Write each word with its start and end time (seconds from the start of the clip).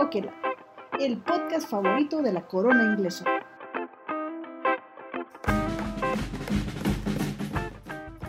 Okela, 0.00 0.32
el 0.98 1.18
podcast 1.18 1.68
favorito 1.68 2.22
de 2.22 2.32
la 2.32 2.46
corona 2.48 2.84
inglesa. 2.84 3.26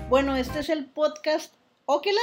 Bueno, 0.10 0.35
este 0.35 0.60
es 0.60 0.67
el 0.67 0.87
podcast 0.87 1.55
Okela. 1.85 2.19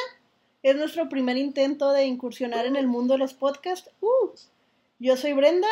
Es 0.63 0.77
nuestro 0.77 1.09
primer 1.09 1.39
intento 1.39 1.93
de 1.93 2.05
incursionar 2.05 2.67
en 2.67 2.77
el 2.77 2.89
mundo 2.89 3.15
de 3.15 3.21
los 3.21 3.33
podcasts. 3.33 3.91
Uh, 4.03 4.37
yo 4.99 5.17
soy 5.17 5.33
Brenda. 5.33 5.69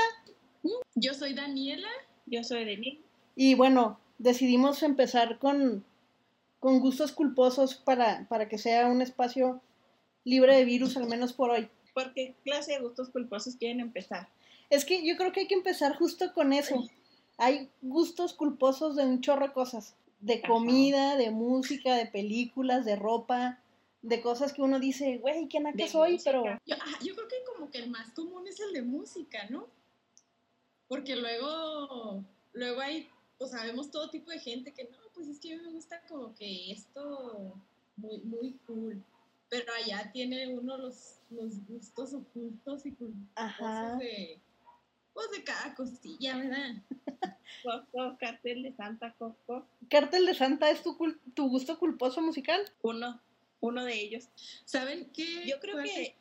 Yo 0.94 1.12
soy 1.12 1.34
Daniela. 1.34 1.90
Yo 2.24 2.44
soy 2.44 2.64
Denise. 2.64 3.02
Y 3.34 3.56
bueno, 3.56 4.00
decidimos 4.16 4.82
empezar 4.82 5.38
con, 5.38 5.84
con 6.60 6.80
gustos 6.80 7.12
culposos 7.12 7.74
para, 7.74 8.26
para 8.30 8.48
que 8.48 8.56
sea 8.56 8.86
un 8.86 9.02
espacio 9.02 9.60
libre 10.24 10.56
de 10.56 10.64
virus, 10.64 10.96
al 10.96 11.08
menos 11.08 11.34
por 11.34 11.50
hoy. 11.50 11.68
¿Por 11.96 12.12
qué 12.12 12.34
clase 12.44 12.72
de 12.72 12.80
gustos 12.80 13.08
culposos 13.08 13.56
quieren 13.56 13.80
empezar? 13.80 14.28
Es 14.68 14.84
que 14.84 15.02
yo 15.06 15.16
creo 15.16 15.32
que 15.32 15.40
hay 15.40 15.46
que 15.46 15.54
empezar 15.54 15.96
justo 15.96 16.34
con 16.34 16.52
eso. 16.52 16.84
Hay 17.38 17.70
gustos 17.80 18.34
culposos 18.34 18.96
de 18.96 19.06
un 19.06 19.22
chorro 19.22 19.46
de 19.46 19.54
cosas. 19.54 19.94
De 20.20 20.42
comida, 20.42 21.16
de 21.16 21.30
música, 21.30 21.94
de 21.94 22.04
películas, 22.04 22.84
de 22.84 22.96
ropa, 22.96 23.62
de 24.02 24.20
cosas 24.20 24.52
que 24.52 24.60
uno 24.60 24.78
dice, 24.78 25.16
güey, 25.16 25.48
¿qué 25.48 25.58
naca 25.58 25.88
soy? 25.88 26.12
música. 26.12 26.32
Pero 26.32 26.44
Yo, 26.66 26.76
yo 27.02 27.14
creo 27.14 27.28
que 27.28 27.36
como 27.54 27.70
que 27.70 27.78
el 27.78 27.88
más 27.88 28.10
común 28.10 28.46
es 28.46 28.60
el 28.60 28.74
de 28.74 28.82
música, 28.82 29.46
¿no? 29.48 29.66
Porque 30.88 31.16
luego, 31.16 32.22
luego 32.52 32.80
hay, 32.82 33.08
pues 33.38 33.52
sabemos 33.52 33.90
todo 33.90 34.10
tipo 34.10 34.30
de 34.30 34.38
gente 34.38 34.74
que 34.74 34.84
no, 34.84 34.98
pues 35.14 35.28
es 35.28 35.40
que 35.40 35.54
a 35.54 35.56
mí 35.56 35.62
me 35.62 35.72
gusta 35.72 36.02
como 36.10 36.34
que 36.34 36.72
esto 36.72 37.54
muy, 37.96 38.18
muy 38.18 38.52
cool. 38.66 39.02
Pero 39.48 39.72
allá 39.74 40.10
tiene 40.12 40.48
uno 40.48 40.76
los, 40.76 41.18
los 41.30 41.64
gustos 41.66 42.14
ocultos 42.14 42.84
y 42.86 42.92
culposos 42.92 43.98
de, 43.98 44.40
pues 45.14 45.30
de 45.30 45.44
cada 45.44 45.74
costilla, 45.74 46.36
¿verdad? 46.36 46.82
Coco, 47.62 48.16
cartel 48.18 48.62
de 48.64 48.72
Santa 48.72 49.12
Coco. 49.18 49.66
Cártel 49.88 50.26
de 50.26 50.34
Santa 50.34 50.70
es 50.70 50.82
tu, 50.82 50.96
cul- 50.98 51.18
tu 51.34 51.48
gusto 51.48 51.78
culposo 51.78 52.20
musical. 52.20 52.60
Uno, 52.82 53.20
uno 53.60 53.84
de 53.84 53.94
ellos. 53.94 54.28
¿Saben 54.64 55.10
qué? 55.12 55.46
Yo 55.46 55.60
creo 55.60 55.82
que, 55.82 56.16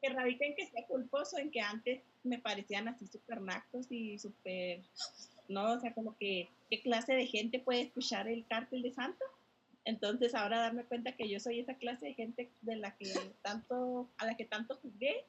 que 0.00 0.08
radica 0.10 0.44
en 0.44 0.54
que 0.54 0.66
sea 0.66 0.86
culposo, 0.86 1.38
en 1.38 1.50
que 1.50 1.60
antes 1.60 2.02
me 2.22 2.38
parecían 2.38 2.86
así 2.88 3.06
súper 3.06 3.40
nacos 3.40 3.90
y 3.90 4.18
súper, 4.18 4.82
no, 5.48 5.72
o 5.72 5.80
sea, 5.80 5.92
como 5.94 6.16
que, 6.18 6.48
¿qué 6.70 6.80
clase 6.82 7.14
de 7.14 7.26
gente 7.26 7.58
puede 7.58 7.80
escuchar 7.82 8.28
el 8.28 8.46
cartel 8.46 8.82
de 8.82 8.92
Santa? 8.92 9.24
Entonces 9.84 10.34
ahora 10.34 10.60
darme 10.60 10.84
cuenta 10.84 11.12
que 11.12 11.28
yo 11.28 11.40
soy 11.40 11.60
esa 11.60 11.74
clase 11.74 12.06
de 12.06 12.14
gente 12.14 12.50
de 12.60 12.76
la 12.76 12.96
que 12.96 13.12
tanto, 13.42 14.08
a 14.18 14.26
la 14.26 14.36
que 14.36 14.44
tanto 14.44 14.76
jugué, 14.76 15.24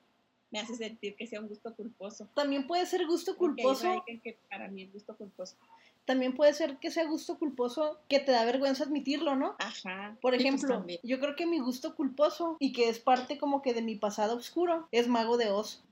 me 0.51 0.59
hace 0.59 0.75
sentir 0.75 1.15
que 1.15 1.25
sea 1.25 1.41
un 1.41 1.47
gusto 1.47 1.75
culposo. 1.75 2.29
También 2.35 2.67
puede 2.67 2.85
ser 2.85 3.07
gusto 3.07 3.35
culposo. 3.35 4.03
que 4.23 4.37
para 4.49 4.67
mí 4.67 4.83
es 4.83 4.93
gusto 4.93 5.17
culposo. 5.17 5.57
También 6.05 6.35
puede 6.35 6.53
ser 6.53 6.77
que 6.77 6.91
sea 6.91 7.05
gusto 7.05 7.39
culposo 7.39 7.99
que 8.07 8.19
te 8.19 8.31
da 8.31 8.45
vergüenza 8.45 8.83
admitirlo, 8.83 9.35
¿no? 9.35 9.55
Ajá. 9.57 10.15
Por 10.21 10.33
pues, 10.33 10.41
ejemplo, 10.41 10.85
yo 11.01 11.19
creo 11.19 11.35
que 11.35 11.47
mi 11.47 11.59
gusto 11.59 11.95
culposo 11.95 12.57
y 12.59 12.71
que 12.71 12.89
es 12.89 12.99
parte 12.99 13.39
como 13.39 13.63
que 13.63 13.73
de 13.73 13.81
mi 13.81 13.95
pasado 13.95 14.35
oscuro 14.35 14.87
es 14.91 15.07
Mago 15.07 15.37
de 15.37 15.49
Oz. 15.49 15.83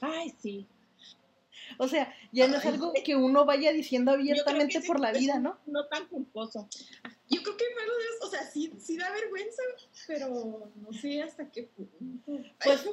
Ay, 0.00 0.32
sí. 0.38 0.66
O 1.78 1.88
sea, 1.88 2.14
ya 2.30 2.46
no 2.46 2.58
es 2.58 2.66
algo 2.66 2.92
que 3.04 3.16
uno 3.16 3.44
vaya 3.44 3.72
diciendo 3.72 4.12
abiertamente 4.12 4.80
por 4.80 5.00
la 5.00 5.12
vida, 5.12 5.40
¿no? 5.40 5.58
No 5.66 5.86
tan 5.86 6.06
culposo. 6.06 6.68
Yo 7.30 7.42
creo 7.42 7.56
que 7.56 7.64
Mago 7.74 7.92
de 7.98 8.04
Oz, 8.16 8.26
o 8.26 8.30
sea, 8.30 8.42
sí, 8.50 8.72
sí 8.78 8.96
da 8.96 9.10
vergüenza, 9.10 9.62
pero 10.06 10.70
no 10.76 10.92
sé 10.92 11.22
hasta 11.22 11.50
qué 11.50 11.64
punto. 11.64 12.32
Pues- 12.64 12.88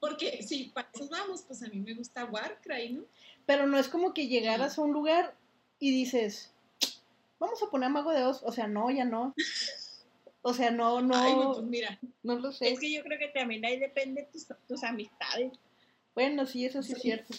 porque 0.00 0.42
si 0.42 0.64
para 0.64 0.88
eso 0.94 1.08
vamos, 1.08 1.42
pues 1.42 1.62
a 1.62 1.68
mí 1.68 1.80
me 1.80 1.94
gusta 1.94 2.24
Warcry, 2.26 2.92
¿no? 2.92 3.04
Pero 3.46 3.66
no 3.66 3.78
es 3.78 3.88
como 3.88 4.12
que 4.14 4.28
llegaras 4.28 4.78
a 4.78 4.82
un 4.82 4.92
lugar 4.92 5.34
y 5.78 5.90
dices, 5.90 6.52
vamos 7.38 7.62
a 7.62 7.70
poner 7.70 7.90
Mago 7.90 8.12
de 8.12 8.24
Oz. 8.24 8.42
O 8.44 8.52
sea, 8.52 8.66
no, 8.66 8.90
ya 8.90 9.04
no. 9.04 9.34
O 10.42 10.54
sea, 10.54 10.70
no, 10.70 11.00
no, 11.02 11.14
Ay, 11.16 11.34
pues 11.34 11.62
mira, 11.66 11.98
no 12.22 12.38
lo 12.38 12.52
sé. 12.52 12.72
Es 12.72 12.78
que 12.78 12.92
yo 12.92 13.02
creo 13.02 13.18
que 13.18 13.28
también 13.28 13.64
ahí 13.64 13.78
depende 13.78 14.22
de 14.22 14.28
tus, 14.28 14.46
tus 14.68 14.84
amistades. 14.84 15.52
Bueno, 16.14 16.46
sí, 16.46 16.64
eso 16.64 16.82
sí 16.82 16.92
es 16.92 16.98
Sí. 16.98 17.02
cierto. 17.02 17.34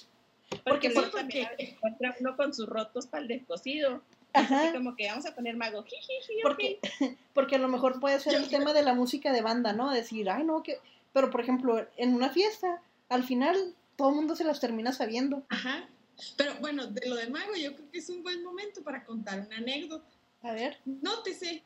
Porque 0.65 0.89
sí, 0.91 0.99
porque- 1.11 1.47
encuentra 1.57 2.15
uno 2.19 2.35
con 2.35 2.53
sus 2.53 2.67
rotos 2.67 3.07
para 3.07 3.21
el 3.21 3.27
descosido. 3.27 4.01
Es 4.39 4.45
Ajá. 4.45 4.63
así 4.63 4.73
como 4.77 4.95
que 4.95 5.07
vamos 5.07 5.25
a 5.25 5.33
poner 5.35 5.55
mago. 5.57 5.83
jijiji, 5.83 6.41
Porque, 6.41 6.79
porque 7.33 7.55
a 7.55 7.59
lo 7.59 7.67
mejor 7.67 7.99
puede 7.99 8.19
ser 8.19 8.33
Yo- 8.33 8.39
el 8.39 8.49
tema 8.49 8.73
de 8.73 8.83
la 8.83 8.93
música 8.93 9.31
de 9.31 9.41
banda, 9.41 9.73
¿no? 9.73 9.91
Decir, 9.91 10.29
ay, 10.29 10.43
no, 10.43 10.63
que... 10.63 10.79
Pero, 11.13 11.29
por 11.31 11.41
ejemplo, 11.41 11.85
en 11.97 12.13
una 12.13 12.29
fiesta, 12.29 12.81
al 13.09 13.23
final, 13.23 13.73
todo 13.95 14.09
el 14.09 14.15
mundo 14.15 14.35
se 14.35 14.43
las 14.43 14.59
termina 14.59 14.91
sabiendo. 14.93 15.43
ajá. 15.49 15.87
Pero 16.35 16.55
bueno, 16.61 16.87
de 16.87 17.07
lo 17.07 17.15
de 17.15 17.27
Mago, 17.29 17.53
yo 17.55 17.75
creo 17.75 17.91
que 17.91 17.99
es 17.99 18.09
un 18.09 18.23
buen 18.23 18.43
momento 18.43 18.81
para 18.81 19.05
contar 19.05 19.39
una 19.45 19.57
anécdota. 19.57 20.07
A 20.41 20.51
ver. 20.51 20.77
Nótese 20.85 21.61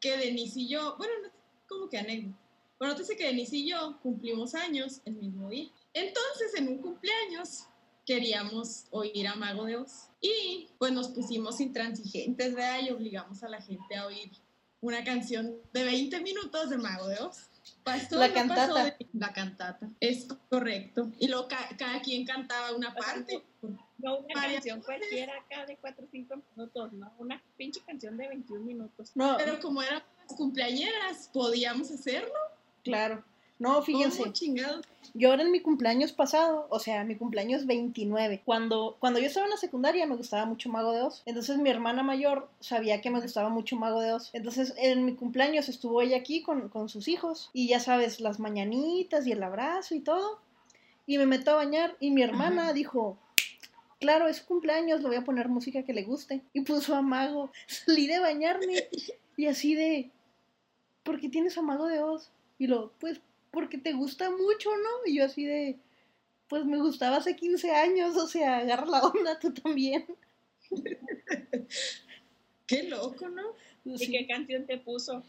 que 0.00 0.18
Denise 0.18 0.60
y 0.60 0.68
yo, 0.68 0.96
bueno, 0.98 1.14
no, 1.22 1.30
como 1.66 1.88
que 1.88 1.96
anécdota. 1.98 2.36
Bueno, 2.78 2.92
nótese 2.92 3.16
que 3.16 3.24
Denise 3.24 3.56
y 3.56 3.70
yo 3.70 3.98
cumplimos 4.02 4.54
años 4.54 5.00
el 5.06 5.14
mismo 5.14 5.48
día. 5.48 5.70
Entonces, 5.94 6.54
en 6.56 6.68
un 6.68 6.78
cumpleaños, 6.82 7.68
queríamos 8.06 8.86
oír 8.90 9.26
a 9.28 9.34
Mago 9.34 9.64
de 9.64 9.76
Oz. 9.76 10.08
Y 10.20 10.68
pues 10.78 10.92
nos 10.92 11.08
pusimos 11.08 11.60
intransigentes, 11.60 12.54
¿verdad? 12.54 12.80
Y 12.82 12.90
obligamos 12.90 13.42
a 13.42 13.48
la 13.48 13.60
gente 13.60 13.96
a 13.96 14.06
oír 14.06 14.30
una 14.80 15.04
canción 15.04 15.56
de 15.72 15.84
20 15.84 16.20
minutos 16.20 16.70
de 16.70 16.78
Mago 16.78 17.08
de 17.08 17.18
Oz. 17.18 17.50
Pasó, 17.82 18.16
La 18.18 18.28
no 18.28 18.34
cantata. 18.34 18.84
de- 18.84 18.96
La 19.12 19.32
cantata, 19.32 19.90
es 20.00 20.26
correcto. 20.48 21.10
Y 21.18 21.26
luego 21.28 21.48
ca- 21.48 21.68
cada 21.76 22.00
quien 22.00 22.24
cantaba 22.24 22.72
una 22.74 22.94
parte. 22.94 23.42
No 23.98 24.18
una 24.18 24.34
Varias 24.34 24.54
canción 24.64 24.82
cualquiera 24.82 25.32
acá 25.40 25.66
de 25.66 25.76
4 25.78 26.04
o 26.04 26.08
5 26.10 26.34
minutos, 26.54 26.92
no, 26.92 27.12
una 27.18 27.42
pinche 27.56 27.80
canción 27.80 28.16
de 28.16 28.28
21 28.28 28.64
minutos. 28.64 29.10
No, 29.14 29.36
Pero 29.38 29.58
como 29.60 29.82
éramos 29.82 30.04
cumpleañeras, 30.36 31.28
podíamos 31.32 31.90
hacerlo. 31.90 32.32
claro. 32.84 33.24
No, 33.58 33.82
fíjense. 33.82 34.22
Yo 35.14 35.30
ahora 35.30 35.44
en 35.44 35.50
mi 35.50 35.60
cumpleaños 35.60 36.12
pasado, 36.12 36.66
o 36.68 36.78
sea, 36.78 37.04
mi 37.04 37.16
cumpleaños 37.16 37.64
29, 37.64 38.42
cuando, 38.44 38.96
cuando 39.00 39.18
yo 39.18 39.26
estaba 39.26 39.46
en 39.46 39.50
la 39.50 39.56
secundaria 39.56 40.06
me 40.06 40.16
gustaba 40.16 40.44
mucho 40.44 40.68
Mago 40.68 40.92
de 40.92 41.00
Oz. 41.00 41.22
Entonces 41.24 41.56
mi 41.56 41.70
hermana 41.70 42.02
mayor 42.02 42.50
sabía 42.60 43.00
que 43.00 43.08
me 43.08 43.20
gustaba 43.20 43.48
mucho 43.48 43.76
Mago 43.76 44.00
de 44.00 44.12
Oz. 44.12 44.28
Entonces 44.34 44.74
en 44.76 45.06
mi 45.06 45.14
cumpleaños 45.14 45.70
estuvo 45.70 46.02
ella 46.02 46.18
aquí 46.18 46.42
con, 46.42 46.68
con 46.68 46.90
sus 46.90 47.08
hijos. 47.08 47.48
Y 47.54 47.68
ya 47.68 47.80
sabes, 47.80 48.20
las 48.20 48.40
mañanitas 48.40 49.26
y 49.26 49.32
el 49.32 49.42
abrazo 49.42 49.94
y 49.94 50.00
todo. 50.00 50.38
Y 51.06 51.16
me 51.16 51.24
meto 51.24 51.52
a 51.52 51.54
bañar 51.54 51.96
y 51.98 52.10
mi 52.10 52.22
hermana 52.22 52.64
Ajá. 52.64 52.72
dijo, 52.74 53.16
claro, 54.00 54.28
es 54.28 54.42
cumpleaños, 54.42 55.00
le 55.00 55.08
voy 55.08 55.16
a 55.16 55.24
poner 55.24 55.48
música 55.48 55.82
que 55.82 55.94
le 55.94 56.02
guste. 56.02 56.42
Y 56.52 56.60
puso 56.60 56.94
a 56.94 57.00
Mago. 57.00 57.50
Salí 57.66 58.06
de 58.06 58.18
bañarme 58.18 58.88
y 59.36 59.46
así 59.46 59.74
de, 59.74 60.10
¿por 61.04 61.20
qué 61.20 61.30
tienes 61.30 61.56
a 61.56 61.62
Mago 61.62 61.86
de 61.86 62.02
Oz? 62.02 62.30
Y 62.58 62.66
lo, 62.66 62.92
pues 62.98 63.20
porque 63.56 63.78
te 63.78 63.94
gusta 63.94 64.28
mucho, 64.30 64.68
¿no? 64.76 65.06
Y 65.10 65.16
yo 65.16 65.24
así 65.24 65.46
de, 65.46 65.78
pues 66.46 66.66
me 66.66 66.76
gustaba 66.76 67.16
hace 67.16 67.34
15 67.36 67.70
años, 67.70 68.14
o 68.18 68.28
sea, 68.28 68.58
agarra 68.58 68.84
la 68.84 69.00
onda 69.00 69.38
tú 69.38 69.50
también. 69.54 70.04
Qué 72.66 72.82
loco, 72.84 73.28
¿no? 73.30 73.42
¿Y 73.86 73.96
Sí. 73.98 74.12
qué 74.12 74.26
canción 74.26 74.66
te 74.66 74.76
puso? 74.76 75.22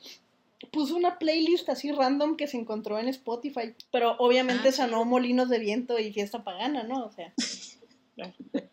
Puso 0.71 0.95
una 0.97 1.19
playlist 1.19 1.69
así 1.69 1.91
random 1.91 2.35
que 2.35 2.47
se 2.47 2.57
encontró 2.57 2.99
en 2.99 3.07
Spotify, 3.07 3.73
pero 3.91 4.17
obviamente 4.17 4.69
Ah, 4.69 4.71
sí. 4.71 4.77
sanó 4.77 5.05
Molinos 5.05 5.47
de 5.49 5.59
Viento 5.59 5.97
y 5.99 6.11
Fiesta 6.11 6.44
Pagana, 6.44 6.83
¿no? 6.83 7.05
O 7.05 7.11
sea, 7.11 7.33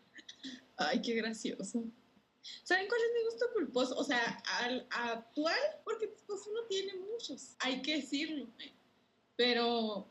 Ay, 0.77 1.01
qué 1.01 1.13
gracioso. 1.13 1.83
¿Saben 2.63 2.87
cuál 2.87 2.99
es 3.01 3.07
mi 3.17 3.23
gusto 3.31 3.45
culposo? 3.53 3.95
O 3.97 4.03
sea, 4.03 4.43
al 4.59 4.85
actual, 4.89 5.57
porque 5.85 6.09
pues 6.27 6.41
uno 6.51 6.61
tiene 6.67 6.93
muchos, 6.95 7.55
hay 7.59 7.81
que 7.81 7.95
decirlo. 7.97 8.47
eh. 8.59 8.71
Pero 9.35 10.07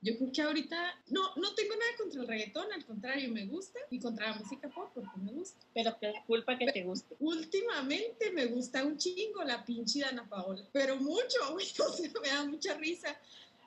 yo 0.00 0.16
creo 0.16 0.32
que 0.32 0.42
ahorita 0.42 0.94
no, 1.08 1.34
no 1.36 1.54
tengo 1.54 1.74
nada 1.74 1.90
contra 1.98 2.20
el 2.20 2.28
reggaetón, 2.28 2.72
al 2.72 2.84
contrario, 2.84 3.32
me 3.32 3.46
gusta, 3.46 3.80
y 3.90 3.98
contra 3.98 4.30
la 4.30 4.36
música 4.36 4.68
pop, 4.68 4.90
porque 4.94 5.10
me 5.16 5.32
gusta. 5.32 5.58
Pero 5.74 5.96
da 6.00 6.24
culpa 6.26 6.56
que 6.56 6.70
te 6.70 6.84
guste. 6.84 7.16
Últimamente 7.18 8.30
me 8.30 8.46
gusta 8.46 8.84
un 8.84 8.96
chingo 8.96 9.42
la 9.42 9.64
pinche 9.64 10.00
Dana 10.00 10.28
Paola, 10.28 10.62
pero 10.72 10.96
mucho, 10.96 11.38
güey, 11.52 11.66
o 11.66 11.92
sea, 11.92 12.10
me 12.22 12.28
da 12.28 12.44
mucha 12.44 12.74
risa. 12.74 13.16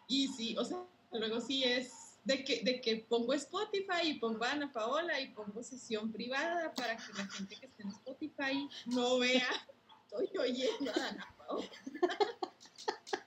Y 0.08 0.28
sí, 0.30 0.56
o 0.58 0.64
sea, 0.64 0.84
luego 1.12 1.42
sí 1.42 1.64
es 1.64 2.12
de 2.24 2.44
que, 2.46 2.62
de 2.64 2.80
que 2.80 2.98
pongo 2.98 3.34
Spotify 3.34 4.04
y 4.06 4.14
pongo 4.14 4.44
a 4.46 4.52
Ana 4.52 4.72
Paola 4.72 5.20
y 5.20 5.30
pongo 5.30 5.64
sesión 5.64 6.12
privada 6.12 6.74
para 6.74 6.96
que 6.96 7.14
la 7.18 7.28
gente 7.28 7.56
que 7.56 7.66
esté 7.66 7.84
en 7.84 7.90
Spotify 7.90 8.70
no 8.86 9.20
vea, 9.20 9.50
estoy 10.06 10.30
oyendo 10.38 10.92
a 10.92 11.08
Ana 11.10 11.36
Paola. 11.38 11.70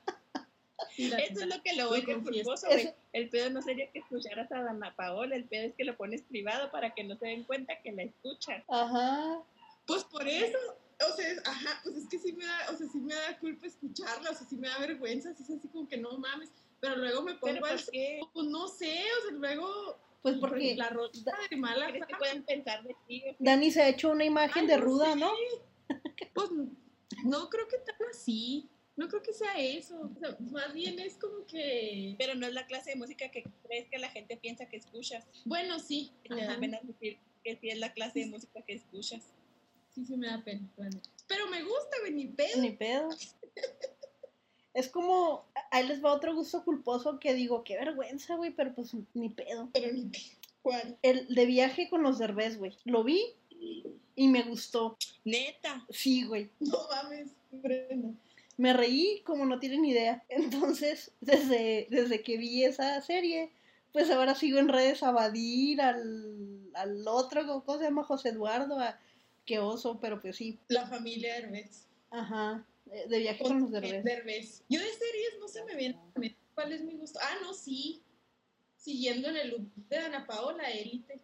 Eso 0.97 1.41
es 1.41 1.47
lo 1.47 1.63
que 1.63 1.73
lo 1.75 1.89
vuelve 1.89 2.15
confieso. 2.15 2.45
culposo, 2.51 2.67
güey. 2.69 2.81
Eso- 2.87 2.95
El 3.13 3.29
pedo 3.29 3.51
no 3.51 3.63
sería 3.63 3.91
que 3.91 4.01
escucharas 4.01 4.51
a 4.53 4.63
Dana 4.63 4.95
Paola, 4.97 5.37
el 5.37 5.45
pedo 5.45 5.67
es 5.69 5.75
que 5.75 5.85
lo 5.85 5.97
pones 5.97 6.23
privado 6.23 6.71
para 6.71 6.95
que 6.95 7.05
no 7.05 7.17
se 7.17 7.27
den 7.27 7.45
cuenta 7.45 7.81
que 7.83 7.93
la 7.93 8.03
escuchan. 8.05 8.63
ajá. 8.69 9.41
Pues 9.87 10.03
por 10.05 10.27
eso, 10.27 10.57
o 11.07 11.15
sea, 11.17 11.27
ajá, 11.45 11.81
pues 11.85 11.97
es 11.97 12.09
que 12.09 12.19
sí 12.19 12.33
me 12.33 12.47
da, 12.47 12.71
o 12.73 12.77
sea, 12.77 12.87
sí 12.89 12.99
me 12.99 13.15
da 13.15 13.39
culpa 13.39 13.67
escucharla, 13.67 14.31
o 14.31 14.35
sea, 14.35 14.47
sí 14.49 14.57
me 14.57 14.67
da 14.69 14.79
vergüenza, 14.79 15.35
sí 15.35 15.43
es 15.43 15.51
así 15.51 15.69
como 15.69 15.87
que 15.87 15.99
no 15.99 16.17
mames, 16.17 16.51
pero 16.81 16.97
luego 16.97 17.21
me 17.23 17.35
pongo 17.35 17.61
¿por 17.61 17.85
qué? 17.93 18.21
Pues 18.33 18.47
no 18.49 18.67
sé, 18.69 18.99
o 19.19 19.29
sea, 19.29 19.33
luego 19.33 19.99
Pues 20.23 20.37
porque 20.39 20.75
la 20.75 20.89
rosa 20.89 21.33
de 21.51 21.57
mala 21.57 21.89
¿Crees 21.89 22.07
que 22.07 22.13
fama, 22.15 22.19
pueden 22.19 22.43
pensar 22.45 22.83
de 22.83 22.97
ti? 23.07 23.23
Dani 23.39 23.71
se 23.71 23.83
ha 23.83 23.89
hecho 23.89 24.11
una 24.11 24.25
imagen 24.25 24.63
Ay, 24.63 24.69
de 24.69 24.77
no 24.79 24.85
ruda, 24.85 25.13
sé. 25.13 25.21
¿no? 25.21 25.31
Pues 26.33 26.51
no 27.25 27.49
creo 27.51 27.69
que 27.69 27.77
tan 27.79 27.97
así. 28.11 28.67
No 28.97 29.09
creo 29.09 29.23
que 29.23 29.33
sea 29.33 29.59
eso. 29.59 30.11
O 30.15 30.19
sea, 30.19 30.37
más 30.53 30.73
bien 30.73 30.99
es 30.99 31.15
como 31.17 31.47
que. 31.47 32.15
Pero 32.19 32.35
no 32.35 32.47
es 32.47 32.55
la 32.55 32.67
clase 32.67 32.91
de 32.91 32.97
música 32.97 33.31
que 33.31 33.45
crees 33.67 33.89
que 33.89 33.99
la 33.99 34.11
gente 34.11 34.37
piensa 34.37 34.67
que 34.67 34.77
escuchas. 34.77 35.27
Bueno, 35.45 35.79
sí. 35.81 36.13
Y 36.25 36.29
te 36.29 36.45
da 36.45 36.59
pena 36.59 36.81
decir 36.83 37.19
que 37.43 37.57
sí 37.57 37.71
es 37.71 37.79
la 37.79 37.93
clase 37.93 38.21
de 38.21 38.27
música 38.27 38.63
que 38.63 38.75
escuchas. 38.75 39.23
Sí, 39.95 40.05
sí 40.05 40.17
me 40.17 40.29
da 40.29 40.43
pena. 40.43 40.69
Pero 41.27 41.49
me 41.49 41.63
gusta, 41.63 41.99
güey, 42.01 42.13
ni 42.13 42.27
pedo. 42.27 42.61
Ni 42.61 42.71
pedo. 42.71 43.09
Es 44.75 44.89
como, 44.89 45.45
ahí 45.71 45.87
les 45.87 46.05
va 46.05 46.13
otro 46.13 46.35
gusto 46.35 46.65
culposo 46.65 47.21
que 47.21 47.33
digo, 47.33 47.63
qué 47.63 47.77
vergüenza, 47.77 48.35
güey, 48.35 48.51
pero 48.51 48.75
pues 48.75 48.91
ni 49.15 49.29
pedo. 49.29 49.71
Pero 49.73 49.93
ni 49.93 50.07
pedo. 50.07 50.35
¿Cuál? 50.63 50.99
El 51.03 51.33
de 51.33 51.47
viaje 51.47 51.89
con 51.89 52.03
los 52.03 52.19
derbés, 52.19 52.59
güey. 52.59 52.77
Lo 52.85 53.05
vi 53.05 53.23
y 54.17 54.27
me 54.27 54.43
gustó. 54.43 54.97
Neta. 55.25 55.87
Sí, 55.91 56.25
güey. 56.25 56.51
No 56.59 56.89
mames, 56.91 57.31
Brenda. 57.53 58.15
Me 58.57 58.73
reí 58.73 59.23
como 59.25 59.47
no 59.47 59.59
tienen 59.59 59.85
idea. 59.85 60.25
Entonces, 60.29 61.13
desde, 61.21 61.87
desde 61.91 62.23
que 62.23 62.37
vi 62.37 62.65
esa 62.65 63.01
serie, 63.03 63.51
pues 63.93 64.11
ahora 64.11 64.35
sigo 64.35 64.59
en 64.59 64.69
redes 64.69 65.03
a 65.03 65.13
Badir, 65.13 65.81
al, 65.81 66.71
al 66.75 67.07
otro, 67.07 67.47
¿cómo 67.65 67.79
se 67.79 67.85
llama? 67.85 68.05
José 68.05 68.31
Eduardo, 68.31 68.79
a 68.79 68.99
qué 69.45 69.59
oso, 69.59 69.99
pero 70.01 70.21
pues 70.21 70.37
sí. 70.37 70.59
La 70.69 70.87
familia 70.87 71.35
Derbez. 71.35 71.87
Ajá. 72.11 72.65
De 73.09 73.19
viaje 73.19 73.43
con 73.43 73.61
los. 73.61 73.71
Derbez. 73.71 74.63
Yo 74.69 74.81
de 74.81 74.87
series 74.87 75.39
no 75.41 75.49
se 75.49 75.65
me 75.65 75.75
viene 75.75 75.99
cuál 76.55 76.73
es 76.73 76.83
mi 76.83 76.95
gusto. 76.95 77.19
Ah, 77.23 77.37
no, 77.43 77.53
sí. 77.53 78.03
Siguiendo 78.77 79.29
en 79.29 79.37
el 79.37 79.51
look 79.51 79.73
de 79.89 79.99
Ana 79.99 80.27
Paola, 80.27 80.71
Élite. 80.71 81.21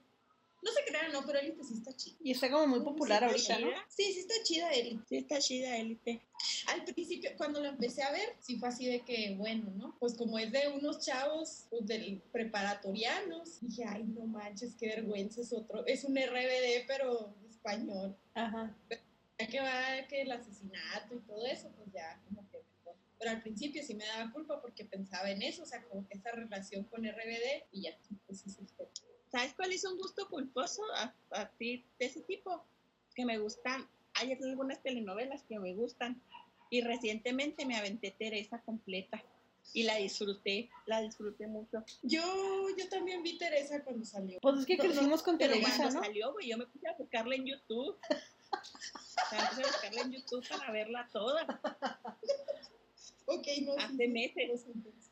No 0.62 0.70
se 0.72 0.84
crean, 0.84 1.12
no, 1.12 1.24
pero 1.24 1.38
Élite 1.38 1.64
sí 1.64 1.74
está 1.74 1.94
chida. 1.96 2.16
Y 2.22 2.32
está 2.32 2.50
como 2.50 2.66
muy 2.66 2.80
popular 2.80 3.20
Sí, 3.20 3.52
ahorita, 3.52 3.58
¿no? 3.58 3.82
Sí, 3.88 4.12
sí 4.12 4.20
está 4.20 4.34
chida 4.44 4.70
Élite. 4.72 5.04
Sí, 5.08 5.16
está 5.16 5.38
chida, 5.38 5.76
élite. 5.76 6.22
Al 6.66 6.84
principio, 6.84 7.30
cuando 7.36 7.60
lo 7.60 7.68
empecé 7.68 8.02
a 8.02 8.12
ver, 8.12 8.36
sí 8.40 8.56
fue 8.58 8.68
así 8.68 8.86
de 8.86 9.00
que, 9.00 9.34
bueno, 9.36 9.70
¿no? 9.76 9.96
Pues 9.98 10.14
como 10.14 10.38
es 10.38 10.52
de 10.52 10.68
unos 10.68 10.98
chavos 11.00 11.66
pues, 11.70 11.86
del 11.86 12.22
preparatorianos, 12.32 13.60
dije, 13.60 13.84
ay, 13.86 14.04
no 14.04 14.26
manches, 14.26 14.74
qué 14.76 14.88
vergüenza, 14.88 15.40
es 15.40 15.52
otro, 15.52 15.86
es 15.86 16.04
un 16.04 16.16
RBD, 16.16 16.86
pero 16.86 17.34
español. 17.48 18.16
Ajá. 18.34 18.74
Ya 19.38 19.46
que 19.46 19.60
va 19.60 20.06
que 20.08 20.22
el 20.22 20.32
asesinato 20.32 21.14
y 21.14 21.20
todo 21.20 21.46
eso, 21.46 21.70
pues 21.76 21.90
ya 21.92 22.20
como 22.26 22.48
que. 22.50 22.60
Pero 23.18 23.32
al 23.32 23.42
principio 23.42 23.82
sí 23.82 23.94
me 23.94 24.06
daba 24.06 24.32
culpa 24.32 24.62
porque 24.62 24.86
pensaba 24.86 25.30
en 25.30 25.42
eso, 25.42 25.62
o 25.62 25.66
sea, 25.66 25.82
como 25.84 26.06
que 26.08 26.16
esa 26.16 26.30
relación 26.32 26.84
con 26.84 27.04
RBD 27.04 27.66
y 27.70 27.82
ya, 27.82 27.90
pues 28.26 28.40
sí, 28.40 28.48
sí, 28.48 28.66
sí. 28.66 28.74
¿Sabes 29.30 29.54
cuál 29.54 29.72
es 29.72 29.84
un 29.84 29.96
gusto 29.96 30.28
culposo 30.28 30.82
a, 30.96 31.14
a 31.30 31.48
ti 31.50 31.84
de 31.98 32.06
ese 32.06 32.20
tipo? 32.22 32.64
Que 33.14 33.24
me 33.24 33.38
gustan. 33.38 33.88
Hay 34.14 34.32
algunas 34.32 34.82
telenovelas 34.82 35.42
que 35.44 35.58
me 35.58 35.72
gustan. 35.74 36.20
Y 36.68 36.82
recientemente 36.82 37.64
me 37.66 37.76
aventé 37.76 38.12
Teresa 38.12 38.60
completa. 38.62 39.22
Y 39.72 39.84
la 39.84 39.96
disfruté, 39.96 40.68
la 40.86 41.00
disfruté 41.00 41.46
mucho. 41.46 41.84
Yo, 42.02 42.22
yo 42.76 42.88
también 42.88 43.22
vi 43.22 43.38
Teresa 43.38 43.84
cuando 43.84 44.04
salió. 44.04 44.40
Pues 44.40 44.60
es 44.60 44.66
que 44.66 44.76
crecimos 44.76 45.22
con 45.22 45.38
Pero 45.38 45.52
Televisa, 45.52 45.76
cuando 45.76 45.94
¿no? 46.00 46.04
salió, 46.04 46.32
güey, 46.32 46.48
yo 46.48 46.58
me 46.58 46.66
puse 46.66 46.88
a 46.88 46.94
buscarla 46.96 47.34
en 47.36 47.46
YouTube. 47.46 47.96
Me 49.30 49.38
puse 49.48 49.62
a 49.62 49.66
buscarla 49.66 50.00
en 50.02 50.12
YouTube 50.12 50.48
para 50.48 50.72
verla 50.72 51.08
toda. 51.12 51.60
Ok, 53.26 53.46
no. 53.62 53.74
Hace 53.78 54.08
meses. 54.08 54.62
sí, 54.64 54.72
sí, 54.72 54.80
No, 54.82 55.09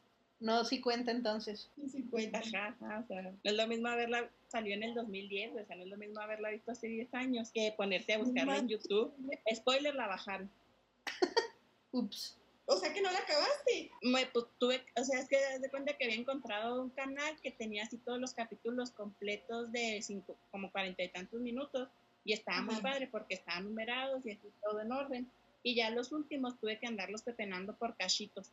sí 0.64 0.80
cuenta 0.80 1.10
entonces. 1.10 1.68
Sí, 1.76 1.88
sí, 1.88 2.02
cuenta. 2.04 2.38
Ajá, 2.38 2.76
ajá, 2.80 3.00
o 3.00 3.06
sea, 3.06 3.22
no 3.22 3.38
es 3.42 3.54
lo 3.54 3.66
mismo 3.66 3.88
haberla, 3.88 4.30
salió 4.48 4.74
en 4.74 4.82
el 4.82 4.94
2010, 4.94 5.52
o 5.52 5.66
sea, 5.66 5.76
no 5.76 5.82
es 5.84 5.88
lo 5.88 5.96
mismo 5.96 6.20
haberla 6.20 6.50
visto 6.50 6.72
hace 6.72 6.88
10 6.88 7.14
años 7.14 7.50
que 7.50 7.72
ponerte 7.76 8.14
a 8.14 8.18
buscarla 8.18 8.58
en. 8.58 8.68
YouTube. 8.68 9.12
Spoiler, 9.54 9.94
la 9.94 10.06
bajaron. 10.06 10.50
Ups. 11.92 12.36
O 12.70 12.76
sea 12.76 12.92
que 12.92 13.00
no 13.00 13.10
la 13.10 13.18
acabaste. 13.20 13.90
Me, 14.02 14.26
pues, 14.26 14.44
tuve, 14.58 14.84
o 14.94 15.02
sea, 15.02 15.20
es 15.20 15.28
que 15.28 15.40
das 15.40 15.62
de 15.62 15.70
cuenta 15.70 15.96
que 15.96 16.04
había 16.04 16.18
encontrado 16.18 16.82
un 16.82 16.90
canal 16.90 17.40
que 17.42 17.50
tenía 17.50 17.84
así 17.84 17.96
todos 17.96 18.20
los 18.20 18.34
capítulos 18.34 18.90
completos 18.90 19.72
de 19.72 20.00
cinco, 20.02 20.36
como 20.50 20.70
cuarenta 20.70 21.02
y 21.02 21.08
tantos 21.08 21.40
minutos 21.40 21.88
y 22.26 22.34
estaba 22.34 22.60
muy 22.60 22.76
padre 22.76 23.08
porque 23.10 23.34
estaban 23.34 23.64
numerados 23.64 24.26
y 24.26 24.32
así 24.32 24.48
todo 24.62 24.82
en 24.82 24.92
orden. 24.92 25.30
Y 25.62 25.76
ya 25.76 25.88
los 25.88 26.12
últimos 26.12 26.60
tuve 26.60 26.78
que 26.78 26.86
andarlos 26.86 27.22
pepenando 27.22 27.74
por 27.74 27.96
cachitos. 27.96 28.52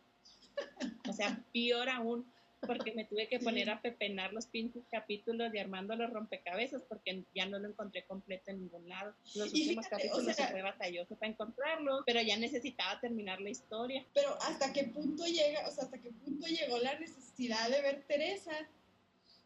O 1.15 1.17
sea, 1.17 1.41
peor 1.53 1.87
aún, 1.87 2.29
porque 2.67 2.91
me 2.93 3.05
tuve 3.05 3.29
que 3.29 3.39
poner 3.39 3.69
a 3.69 3.79
pepenar 3.81 4.33
los 4.33 4.47
pinches 4.47 4.83
capítulos 4.91 5.53
y 5.53 5.59
armando 5.59 5.95
los 5.95 6.09
rompecabezas 6.11 6.81
porque 6.89 7.23
ya 7.33 7.45
no 7.45 7.57
lo 7.57 7.69
encontré 7.69 8.03
completo 8.03 8.51
en 8.51 8.59
ningún 8.63 8.89
lado. 8.89 9.15
Los 9.33 9.53
Y 9.53 9.61
últimos 9.61 9.85
fíjate, 9.85 9.95
o 9.95 10.09
capítulos 10.09 10.35
sea- 10.35 10.47
se 10.47 10.51
fue 10.51 10.61
batalloso 10.61 11.15
para 11.15 11.31
encontrarlos, 11.31 12.03
pero 12.05 12.21
ya 12.21 12.35
necesitaba 12.35 12.99
terminar 12.99 13.39
la 13.39 13.49
historia. 13.49 14.05
Pero 14.13 14.35
hasta 14.41 14.73
qué 14.73 14.83
punto 14.83 15.25
llega, 15.25 15.65
o 15.69 15.71
sea, 15.71 15.85
hasta 15.85 16.01
qué 16.01 16.11
punto 16.11 16.47
llegó 16.47 16.77
la 16.79 16.99
necesidad 16.99 17.69
de 17.69 17.81
ver 17.81 18.03
Teresa, 18.07 18.51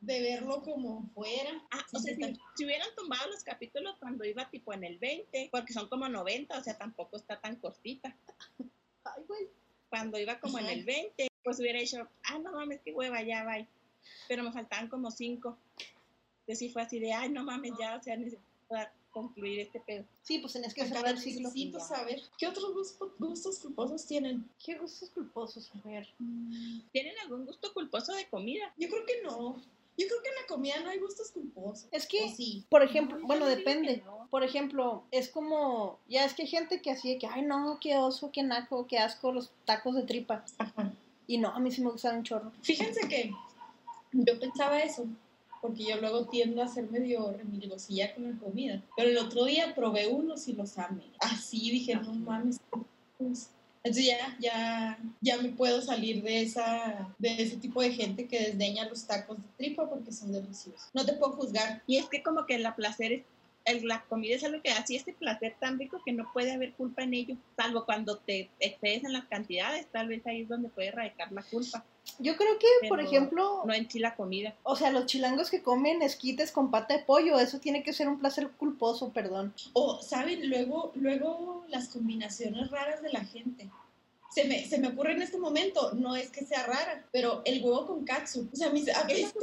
de 0.02 0.22
verlo 0.22 0.64
como 0.64 1.08
fuera. 1.14 1.52
Ah, 1.70 1.86
o 1.94 2.00
sea, 2.00 2.16
si, 2.16 2.66
hubieran 2.66 2.88
tumbado 2.96 3.30
los 3.30 3.44
capítulos 3.44 3.96
cuando 4.00 4.26
iba 4.26 4.50
tipo 4.50 4.74
en 4.74 4.86
el 4.86 4.98
20, 4.98 5.50
porque 5.52 5.74
son 5.74 5.88
como 5.88 6.10
90, 6.10 6.58
o 6.58 6.64
sea, 6.64 6.76
tampoco 6.78 7.18
está 7.18 7.40
tan 7.40 7.58
cortita. 7.58 8.16
Ay, 9.04 9.24
güey. 9.28 9.48
Cuando 9.90 10.18
iba 10.20 10.40
como 10.40 10.58
Ajá. 10.58 10.72
en 10.72 10.80
el 10.80 10.86
20, 10.86 11.28
pues 11.50 11.60
hubiera 11.60 11.80
dicho, 11.80 12.08
ah, 12.26 12.38
no 12.40 12.52
mames, 12.52 12.80
qué 12.86 12.94
hueva, 12.94 13.22
ya, 13.24 13.44
bye. 13.44 13.68
Pero 14.28 14.44
me 14.44 14.52
faltaban 14.52 14.88
como 14.88 15.10
5. 15.12 15.58
Entonces 16.42 16.60
sí 16.60 16.70
fue 16.70 16.82
así 16.84 17.00
de, 17.00 17.12
ay, 17.14 17.30
no 17.30 17.44
mames, 17.44 17.74
ya, 17.80 17.96
o 17.98 18.04
sea, 18.04 18.16
necesito 18.16 18.42
concluir 19.12 19.60
este 19.62 19.80
pedo. 19.80 20.06
Sí, 20.22 20.38
pues 20.38 20.54
tenías 20.54 20.74
que 20.74 20.82
Acá 20.84 20.94
cerrar 20.94 21.12
el 21.14 21.18
ciclo. 21.20 21.42
necesito 21.42 21.80
saber 21.80 22.22
qué 22.38 22.48
otros 22.48 22.72
gustos, 22.74 23.12
gustos 23.18 23.58
culposos 23.60 24.06
tienen. 24.06 24.48
¿Qué 24.64 24.78
gustos 24.78 25.10
culposos? 25.10 25.72
A 25.74 25.88
ver. 25.88 26.08
¿Tienen 26.92 27.14
algún 27.24 27.46
gusto 27.48 27.74
culposo 27.74 28.14
de 28.14 28.28
comida? 28.28 28.72
Yo 28.78 28.88
creo 28.88 29.06
que 29.08 29.22
no. 29.24 29.56
Yo 29.98 30.08
creo 30.08 30.22
que 30.22 30.30
en 30.30 30.36
la 30.36 30.48
comida 30.48 30.80
no 30.82 30.90
hay 30.92 31.00
gustos 31.00 31.32
culposos. 31.32 31.88
Es 31.92 32.06
que, 32.08 32.24
¿O 32.26 32.30
sí. 32.30 32.64
por 32.70 32.84
ejemplo, 32.84 33.18
No, 33.18 33.26
bueno, 33.28 33.48
depende. 33.48 34.04
no. 34.06 34.28
Por 34.30 34.44
ejemplo, 34.44 35.04
es 35.12 35.28
como, 35.30 36.00
ya 36.08 36.24
es 36.24 36.34
que 36.36 36.44
hay 36.44 36.48
gente 36.48 36.82
que 36.82 36.92
así 36.92 37.10
de 37.14 37.18
que, 37.18 37.26
ay 37.28 37.42
no, 37.42 37.80
qué 37.82 37.98
oso, 37.98 38.32
qué 38.32 38.44
naco, 38.44 38.86
qué 38.88 39.00
asco 39.00 39.32
los 39.32 39.50
tacos 39.66 39.96
de 39.96 40.04
tripa. 40.04 40.46
Ajá. 40.60 40.94
Y 41.30 41.38
no, 41.38 41.50
a 41.50 41.60
mí 41.60 41.72
sí 41.72 41.84
me 41.84 41.92
gustan 41.92 42.18
un 42.18 42.24
chorro. 42.24 42.52
Fíjense 42.64 43.08
que 43.08 43.32
yo 44.14 44.40
pensaba 44.40 44.82
eso, 44.82 45.06
porque 45.62 45.84
yo 45.84 46.02
luego 46.02 46.26
tiendo 46.26 46.64
a 46.64 46.68
ser 46.68 46.90
medio 46.90 47.32
remilgosilla 47.32 48.16
con 48.16 48.32
la 48.32 48.40
comida. 48.40 48.82
Pero 48.98 49.10
el 49.10 49.18
otro 49.20 49.46
día 49.46 49.76
probé 49.76 50.08
unos 50.08 50.48
y 50.48 50.54
los 50.54 50.76
amé. 50.80 51.04
Así 51.20 51.70
dije, 51.70 51.96
no 51.98 52.16
mames. 52.16 52.60
Entonces 53.20 54.08
ya, 54.08 54.38
ya, 54.40 55.00
ya 55.22 55.38
me 55.38 55.50
puedo 55.50 55.84
salir 55.84 56.24
de 56.24 56.42
esa, 56.42 57.14
de 57.20 57.44
ese 57.44 57.58
tipo 57.58 57.80
de 57.84 57.92
gente 57.92 58.28
que 58.28 58.40
desdeña 58.40 58.90
los 58.90 59.06
tacos 59.06 59.38
de 59.38 59.50
tripa 59.56 59.88
porque 59.88 60.12
son 60.12 60.32
deliciosos. 60.32 60.90
No 60.96 61.06
te 61.06 61.14
puedo 61.14 61.34
juzgar. 61.34 61.84
Y 61.86 61.98
es 61.98 62.10
que 62.10 62.24
como 62.24 62.48
que 62.48 62.58
la 62.58 62.76
placer 62.76 63.12
es, 63.12 63.24
el- 63.72 63.88
la 63.88 64.02
comida 64.06 64.36
es 64.36 64.44
algo 64.44 64.62
que 64.62 64.72
así 64.72 64.96
este 64.96 65.14
placer 65.14 65.56
tan 65.60 65.78
rico 65.80 66.02
que 66.06 66.12
no 66.12 66.32
puede 66.34 66.52
haber 66.52 66.74
culpa 66.74 67.04
en 67.04 67.14
ello, 67.14 67.36
salvo 67.58 67.86
cuando 67.86 68.18
te 68.18 68.50
excedes 68.60 69.04
en 69.04 69.14
las 69.14 69.26
cantidades, 69.26 69.88
tal 69.92 70.08
vez 70.08 70.26
ahí 70.28 70.42
es 70.42 70.50
donde 70.50 70.70
puede 70.70 70.92
radicar 70.92 71.32
la 71.32 71.44
culpa, 71.44 71.84
Yo 72.18 72.36
creo 72.36 72.58
que, 72.58 72.88
por 72.88 73.00
ejemplo, 73.02 73.62
no 73.66 73.74
en 73.74 73.90
sí 73.90 74.00
la 74.00 74.16
comida. 74.16 74.56
o 74.64 74.76
sea, 74.76 74.90
los 74.92 75.06
chilangos 75.06 75.50
que 75.50 75.62
comen 75.62 76.02
esquites 76.02 76.52
con 76.52 76.72
pata 76.72 76.98
de 76.98 77.04
pollo, 77.04 77.40
eso 77.40 77.60
tiene 77.60 77.84
que 77.84 77.94
ser 77.94 78.08
un 78.08 78.20
placer 78.20 78.50
culposo, 78.58 79.12
perdón. 79.14 79.54
O, 79.74 80.02
¿saben? 80.02 80.50
Luego, 80.50 80.92
luego 80.96 81.66
las 81.70 81.90
combinaciones 81.90 82.72
raras 82.72 83.02
de 83.04 83.12
la 83.12 83.24
gente. 83.24 83.70
Se 84.32 84.44
me, 84.46 84.64
se 84.66 84.78
me 84.78 84.90
ocurre 84.90 85.14
en 85.14 85.22
este 85.24 85.38
momento, 85.40 85.92
no 85.94 86.16
es 86.16 86.30
que 86.30 86.46
sea 86.46 86.64
rara, 86.66 87.04
pero 87.12 87.42
el 87.46 87.64
huevo 87.64 87.88
con 87.88 88.06
katsu. 88.06 88.48
O 88.52 88.56
sea, 88.56 88.70
mis, 88.70 88.88
a 88.90 89.02
Es 89.08 89.34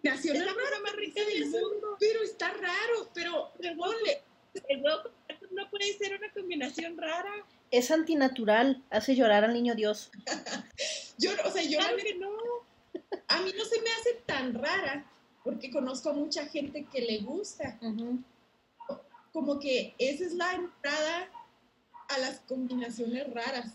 combinación 0.00 0.36
Es 0.36 0.44
la 0.44 0.54
cosa 0.54 0.80
más 0.82 0.96
rica 0.96 1.24
del 1.24 1.46
mundo. 1.46 1.96
pero 1.98 2.22
está 2.22 2.50
raro, 2.52 3.10
pero 3.14 3.52
huevo, 3.76 3.94
el 4.68 4.82
huevo 4.82 5.02
con 5.02 5.12
queso 5.28 5.46
no 5.52 5.70
puede 5.70 5.92
ser 5.98 6.16
una 6.16 6.32
combinación 6.32 6.96
rara. 6.98 7.32
Es 7.70 7.90
antinatural, 7.90 8.82
hace 8.90 9.14
llorar 9.14 9.44
al 9.44 9.52
niño 9.52 9.74
Dios. 9.74 10.10
yo, 11.18 11.30
o 11.44 11.50
sea, 11.50 11.62
yo 11.62 11.78
Claro 11.78 11.96
que 11.98 12.14
no. 12.14 12.30
a 13.28 13.40
mí 13.42 13.52
no 13.56 13.64
se 13.64 13.80
me 13.80 13.90
hace 13.90 14.14
tan 14.26 14.54
rara, 14.54 15.04
porque 15.44 15.70
conozco 15.70 16.10
a 16.10 16.14
mucha 16.14 16.46
gente 16.46 16.84
que 16.86 17.00
le 17.02 17.18
gusta. 17.18 17.78
Como 19.32 19.60
que 19.60 19.94
esa 19.98 20.24
es 20.24 20.34
la 20.34 20.52
entrada 20.54 21.30
a 22.08 22.18
las 22.18 22.40
combinaciones 22.40 23.32
raras. 23.32 23.72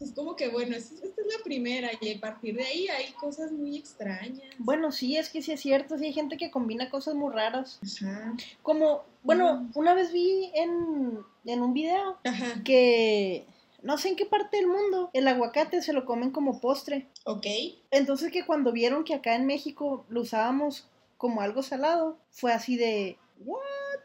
Es 0.00 0.12
como 0.12 0.36
que, 0.36 0.48
bueno, 0.48 0.76
esta 0.76 0.94
esta 0.94 1.20
es 1.22 1.26
la 1.26 1.42
primera 1.44 1.90
y 2.00 2.14
a 2.14 2.20
partir 2.20 2.54
de 2.56 2.64
ahí 2.64 2.88
hay 2.88 3.12
cosas 3.14 3.50
muy 3.52 3.76
extrañas. 3.78 4.42
Bueno, 4.58 4.92
sí, 4.92 5.16
es 5.16 5.28
que 5.30 5.40
sí 5.42 5.52
es 5.52 5.60
cierto, 5.60 5.96
sí 5.98 6.06
hay 6.06 6.12
gente 6.12 6.36
que 6.36 6.50
combina 6.50 6.90
cosas 6.90 7.14
muy 7.14 7.32
raras. 7.32 7.80
Ajá. 7.82 8.34
Como, 8.62 9.04
bueno, 9.22 9.54
Mm. 9.62 9.70
una 9.74 9.94
vez 9.94 10.12
vi 10.12 10.50
en, 10.54 11.18
en 11.46 11.62
un 11.62 11.72
video 11.72 12.18
Ajá. 12.24 12.62
que 12.64 13.46
no 13.82 13.96
sé 13.98 14.08
en 14.10 14.16
qué 14.16 14.26
parte 14.26 14.56
del 14.58 14.66
mundo 14.66 15.10
el 15.14 15.26
aguacate 15.28 15.80
se 15.80 15.92
lo 15.92 16.04
comen 16.04 16.30
como 16.30 16.60
postre. 16.60 17.06
Ok. 17.24 17.46
Entonces 17.90 18.30
que 18.32 18.44
cuando 18.44 18.72
vieron 18.72 19.04
que 19.04 19.14
acá 19.14 19.34
en 19.34 19.46
México 19.46 20.04
lo 20.08 20.20
usábamos 20.22 20.88
como 21.16 21.40
algo 21.40 21.62
salado, 21.62 22.18
fue 22.30 22.52
así 22.52 22.76
de, 22.76 23.16
¿what? 23.44 23.60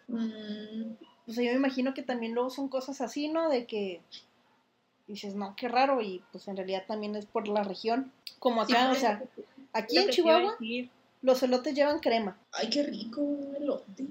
Mm, 0.08 0.94
O 1.28 1.34
sea, 1.34 1.44
yo 1.44 1.52
me 1.52 1.58
imagino 1.58 1.94
que 1.94 2.02
también 2.04 2.34
luego 2.34 2.50
son 2.50 2.70
cosas 2.70 3.02
así, 3.02 3.28
¿no? 3.28 3.50
De 3.50 3.66
que 3.66 4.02
dices, 5.12 5.36
no, 5.36 5.56
qué 5.56 5.68
raro, 5.68 6.02
y 6.02 6.24
pues 6.32 6.48
en 6.48 6.58
realidad 6.58 6.84
también 6.88 7.16
es 7.16 7.26
por 7.26 7.48
la 7.48 7.64
región. 7.64 8.12
Como 8.40 8.62
acá, 8.62 8.92
o 8.92 8.96
sea, 8.96 9.24
aquí 9.74 9.98
en 9.98 10.10
Chihuahua 10.10 10.58
los 11.22 11.44
elotes 11.44 11.76
llevan 11.76 12.00
crema, 12.00 12.38
ay, 12.52 12.70
qué 12.70 12.82
rico 12.84 13.22
un 13.22 13.56
elote. 13.56 14.08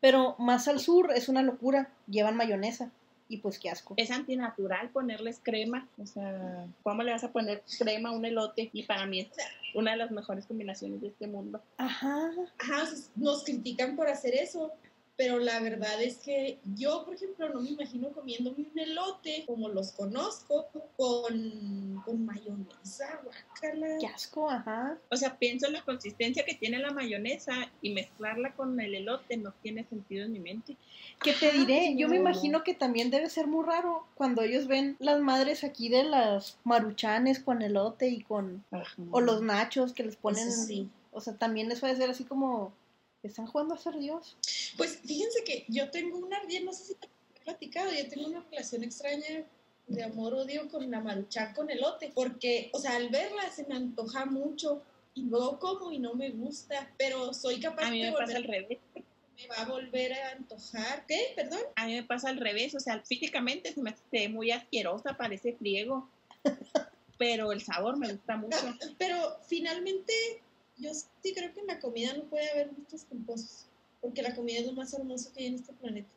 pero 0.00 0.36
más 0.38 0.68
al 0.68 0.78
sur 0.78 1.10
es 1.12 1.28
una 1.28 1.42
locura, 1.42 1.90
llevan 2.06 2.36
mayonesa, 2.36 2.90
y 3.32 3.38
pues 3.38 3.58
qué 3.58 3.70
asco. 3.70 3.94
Es 3.96 4.10
antinatural 4.10 4.90
ponerles 4.90 5.40
crema. 5.42 5.88
O 5.96 6.06
sea, 6.06 6.66
¿cómo 6.82 7.02
le 7.02 7.12
vas 7.12 7.24
a 7.24 7.32
poner 7.32 7.62
crema 7.78 8.10
a 8.10 8.12
un 8.12 8.26
elote? 8.26 8.68
Y 8.74 8.82
para 8.82 9.06
mí 9.06 9.20
es 9.20 9.28
una 9.74 9.92
de 9.92 9.96
las 9.96 10.10
mejores 10.10 10.44
combinaciones 10.44 11.00
de 11.00 11.08
este 11.08 11.26
mundo. 11.26 11.62
Ajá, 11.78 12.30
Ajá, 12.58 12.82
o 12.82 12.86
sea, 12.86 12.98
nos 13.16 13.42
critican 13.42 13.96
por 13.96 14.08
hacer 14.08 14.34
eso, 14.34 14.70
pero 15.16 15.38
la 15.38 15.60
verdad 15.60 16.02
es 16.02 16.16
que 16.18 16.58
yo, 16.74 17.04
por 17.04 17.14
ejemplo, 17.14 17.48
no 17.50 17.60
me 17.60 17.70
imagino 17.70 18.10
comiéndome 18.12 18.66
un 18.72 18.78
elote 18.78 19.44
como 19.46 19.68
los 19.68 19.92
conozco 19.92 20.66
con, 20.96 22.02
con 22.04 22.24
mayonesa, 22.24 23.20
guácala. 23.22 23.98
qué 24.00 24.06
asco, 24.06 24.48
ajá. 24.48 24.98
O 25.10 25.16
sea, 25.16 25.38
pienso 25.38 25.66
en 25.66 25.74
la 25.74 25.82
consistencia 25.84 26.44
que 26.44 26.54
tiene 26.54 26.78
la 26.78 26.90
mayonesa 26.92 27.70
y 27.82 27.92
mezclarla 27.92 28.54
con 28.54 28.80
el 28.80 28.94
elote 28.94 29.36
no 29.36 29.52
tiene 29.62 29.84
sentido 29.84 30.24
en 30.24 30.32
mi 30.32 30.40
mente. 30.40 30.76
¿Qué 31.22 31.34
te 31.34 31.48
Ajá, 31.48 31.58
diré? 31.58 31.94
Yo 31.96 32.08
me 32.08 32.16
no. 32.16 32.22
imagino 32.22 32.64
que 32.64 32.74
también 32.74 33.10
debe 33.10 33.28
ser 33.28 33.46
muy 33.46 33.64
raro 33.64 34.06
cuando 34.14 34.42
ellos 34.42 34.66
ven 34.66 34.96
las 34.98 35.20
madres 35.20 35.62
aquí 35.62 35.88
de 35.88 36.04
las 36.04 36.58
maruchanes 36.64 37.38
con 37.40 37.62
elote 37.62 38.08
y 38.08 38.22
con... 38.22 38.64
O 39.10 39.20
los 39.20 39.42
nachos 39.42 39.92
que 39.92 40.04
les 40.04 40.16
ponen... 40.16 40.48
Eso 40.48 40.66
sí. 40.66 40.90
O 41.12 41.20
sea, 41.20 41.36
también 41.36 41.70
eso 41.70 41.86
debe 41.86 41.98
ser 41.98 42.10
así 42.10 42.24
como... 42.24 42.72
Están 43.22 43.46
jugando 43.46 43.74
a 43.74 43.78
ser 43.78 43.98
Dios. 43.98 44.36
Pues 44.76 44.98
fíjense 45.04 45.44
que 45.44 45.64
yo 45.68 45.90
tengo 45.90 46.18
una, 46.18 46.38
no 46.64 46.72
sé 46.72 46.84
si 46.84 46.94
te 46.94 47.06
he 47.06 47.40
platicado, 47.44 47.92
yo 47.92 48.08
tengo 48.08 48.26
una 48.26 48.44
relación 48.50 48.82
extraña 48.84 49.44
de 49.86 50.02
amor-odio 50.02 50.68
con 50.68 50.90
la 50.90 51.00
maruchan 51.00 51.54
con 51.54 51.70
elote, 51.70 52.10
porque, 52.14 52.70
o 52.72 52.78
sea, 52.78 52.96
al 52.96 53.08
verla 53.10 53.50
se 53.50 53.64
me 53.66 53.74
antoja 53.74 54.24
mucho 54.26 54.82
y 55.14 55.22
luego 55.22 55.58
como 55.58 55.92
y 55.92 55.98
no 55.98 56.14
me 56.14 56.30
gusta, 56.30 56.90
pero 56.96 57.34
soy 57.34 57.60
capaz 57.60 57.86
A 57.86 57.90
mí 57.90 58.02
de 58.02 58.10
me 58.10 58.16
pasa 58.16 58.36
al 58.36 58.42
volver, 58.44 58.62
revés. 58.62 58.78
me 58.94 59.46
va 59.48 59.56
a 59.56 59.64
volver 59.66 60.12
a 60.14 60.30
antojar. 60.32 61.04
¿Qué? 61.06 61.32
¿Perdón? 61.36 61.60
A 61.76 61.86
mí 61.86 61.94
me 61.94 62.04
pasa 62.04 62.30
al 62.30 62.38
revés. 62.38 62.74
O 62.74 62.80
sea, 62.80 63.00
físicamente 63.00 63.72
se 63.72 63.80
me 63.82 63.90
hace 63.90 64.28
muy 64.28 64.50
asquerosa, 64.50 65.16
parece 65.16 65.52
friego. 65.54 66.08
Pero 67.18 67.52
el 67.52 67.62
sabor 67.62 67.98
me 67.98 68.12
gusta 68.12 68.36
mucho. 68.36 68.56
Pero 68.98 69.36
finalmente 69.46 70.12
yo 70.82 70.90
sí 70.92 71.32
creo 71.32 71.54
que 71.54 71.60
en 71.60 71.68
la 71.68 71.80
comida 71.80 72.12
no 72.14 72.24
puede 72.24 72.50
haber 72.50 72.70
gustos 72.74 73.04
culposos, 73.04 73.66
porque 74.00 74.22
la 74.22 74.34
comida 74.34 74.58
es 74.58 74.66
lo 74.66 74.72
más 74.72 74.92
hermoso 74.92 75.32
que 75.32 75.40
hay 75.40 75.46
en 75.46 75.54
este 75.54 75.72
planeta. 75.72 76.10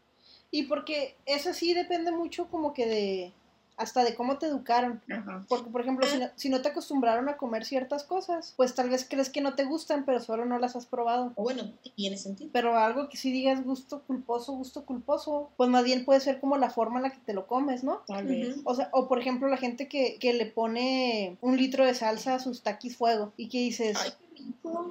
Y 0.52 0.64
porque 0.64 1.16
eso 1.26 1.54
sí 1.54 1.74
depende 1.74 2.12
mucho 2.12 2.48
como 2.50 2.74
que 2.74 2.86
de... 2.86 3.34
Hasta 3.78 4.06
de 4.06 4.16
cómo 4.16 4.38
te 4.38 4.46
educaron. 4.46 5.02
Ajá. 5.12 5.46
Porque, 5.50 5.70
por 5.70 5.82
ejemplo, 5.82 6.08
si 6.08 6.18
no, 6.18 6.30
si 6.38 6.48
no 6.48 6.62
te 6.62 6.70
acostumbraron 6.70 7.28
a 7.28 7.36
comer 7.36 7.66
ciertas 7.66 8.06
cosas, 8.06 8.54
pues 8.56 8.74
tal 8.74 8.90
vez 8.90 9.06
crees 9.06 9.30
que 9.30 9.42
no 9.42 9.56
te 9.56 9.66
gustan, 9.66 10.06
pero 10.06 10.22
solo 10.22 10.46
no 10.46 10.58
las 10.60 10.78
has 10.78 10.86
probado. 10.86 11.34
O 11.36 11.44
bueno, 11.44 11.74
tiene 11.94 12.16
sentido. 12.16 12.50
Pero 12.54 12.78
algo 12.78 13.10
que 13.10 13.18
sí 13.18 13.34
digas 13.34 13.66
gusto 13.66 14.02
culposo, 14.08 14.54
gusto 14.54 14.86
culposo, 14.86 15.50
pues 15.58 15.70
más 15.70 15.84
bien 15.84 16.06
puede 16.06 16.22
ser 16.22 16.40
como 16.40 16.56
la 16.56 16.70
forma 16.70 17.00
en 17.00 17.04
la 17.04 17.10
que 17.10 17.20
te 17.26 17.34
lo 17.34 17.48
comes, 17.48 17.84
¿no? 17.84 17.98
Tal 18.08 18.26
vez. 18.26 18.62
O 18.64 18.76
sea, 18.76 18.88
o 18.94 19.10
por 19.10 19.20
ejemplo 19.20 19.50
la 19.50 19.58
gente 19.58 19.90
que, 19.90 20.20
que 20.22 20.32
le 20.32 20.46
pone 20.46 21.36
un 21.42 21.58
litro 21.58 21.86
de 21.86 21.96
salsa 21.96 22.36
a 22.36 22.40
sus 22.40 22.62
taquis 22.62 22.96
fuego 22.96 23.34
y 23.36 23.50
que 23.50 23.58
dices, 23.58 23.98
Ay, 24.02 24.12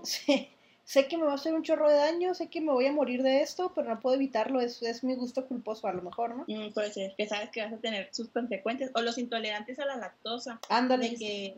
"Sí, 0.04 0.48
sé 0.84 1.08
que 1.08 1.16
me 1.16 1.24
va 1.24 1.32
a 1.32 1.36
hacer 1.36 1.54
un 1.54 1.62
chorro 1.62 1.88
de 1.88 1.96
daño, 1.96 2.34
sé 2.34 2.48
que 2.48 2.60
me 2.60 2.72
voy 2.72 2.86
a 2.86 2.92
morir 2.92 3.22
de 3.22 3.40
esto, 3.40 3.72
pero 3.74 3.88
no 3.88 4.00
puedo 4.00 4.16
evitarlo, 4.16 4.60
es, 4.60 4.82
es 4.82 5.02
mi 5.02 5.14
gusto 5.14 5.46
culposo 5.46 5.88
a 5.88 5.92
lo 5.92 6.02
mejor, 6.02 6.36
¿no? 6.36 6.44
Mm, 6.46 6.72
puede 6.72 6.92
ser, 6.92 7.14
que 7.16 7.26
sabes 7.26 7.50
que 7.50 7.62
vas 7.62 7.72
a 7.72 7.78
tener 7.78 8.08
sus 8.12 8.28
consecuencias. 8.28 8.90
O 8.94 9.00
los 9.00 9.16
intolerantes 9.18 9.78
a 9.78 9.86
la 9.86 9.96
lactosa. 9.96 10.60
Ándale. 10.68 11.10
De 11.10 11.16
que 11.16 11.54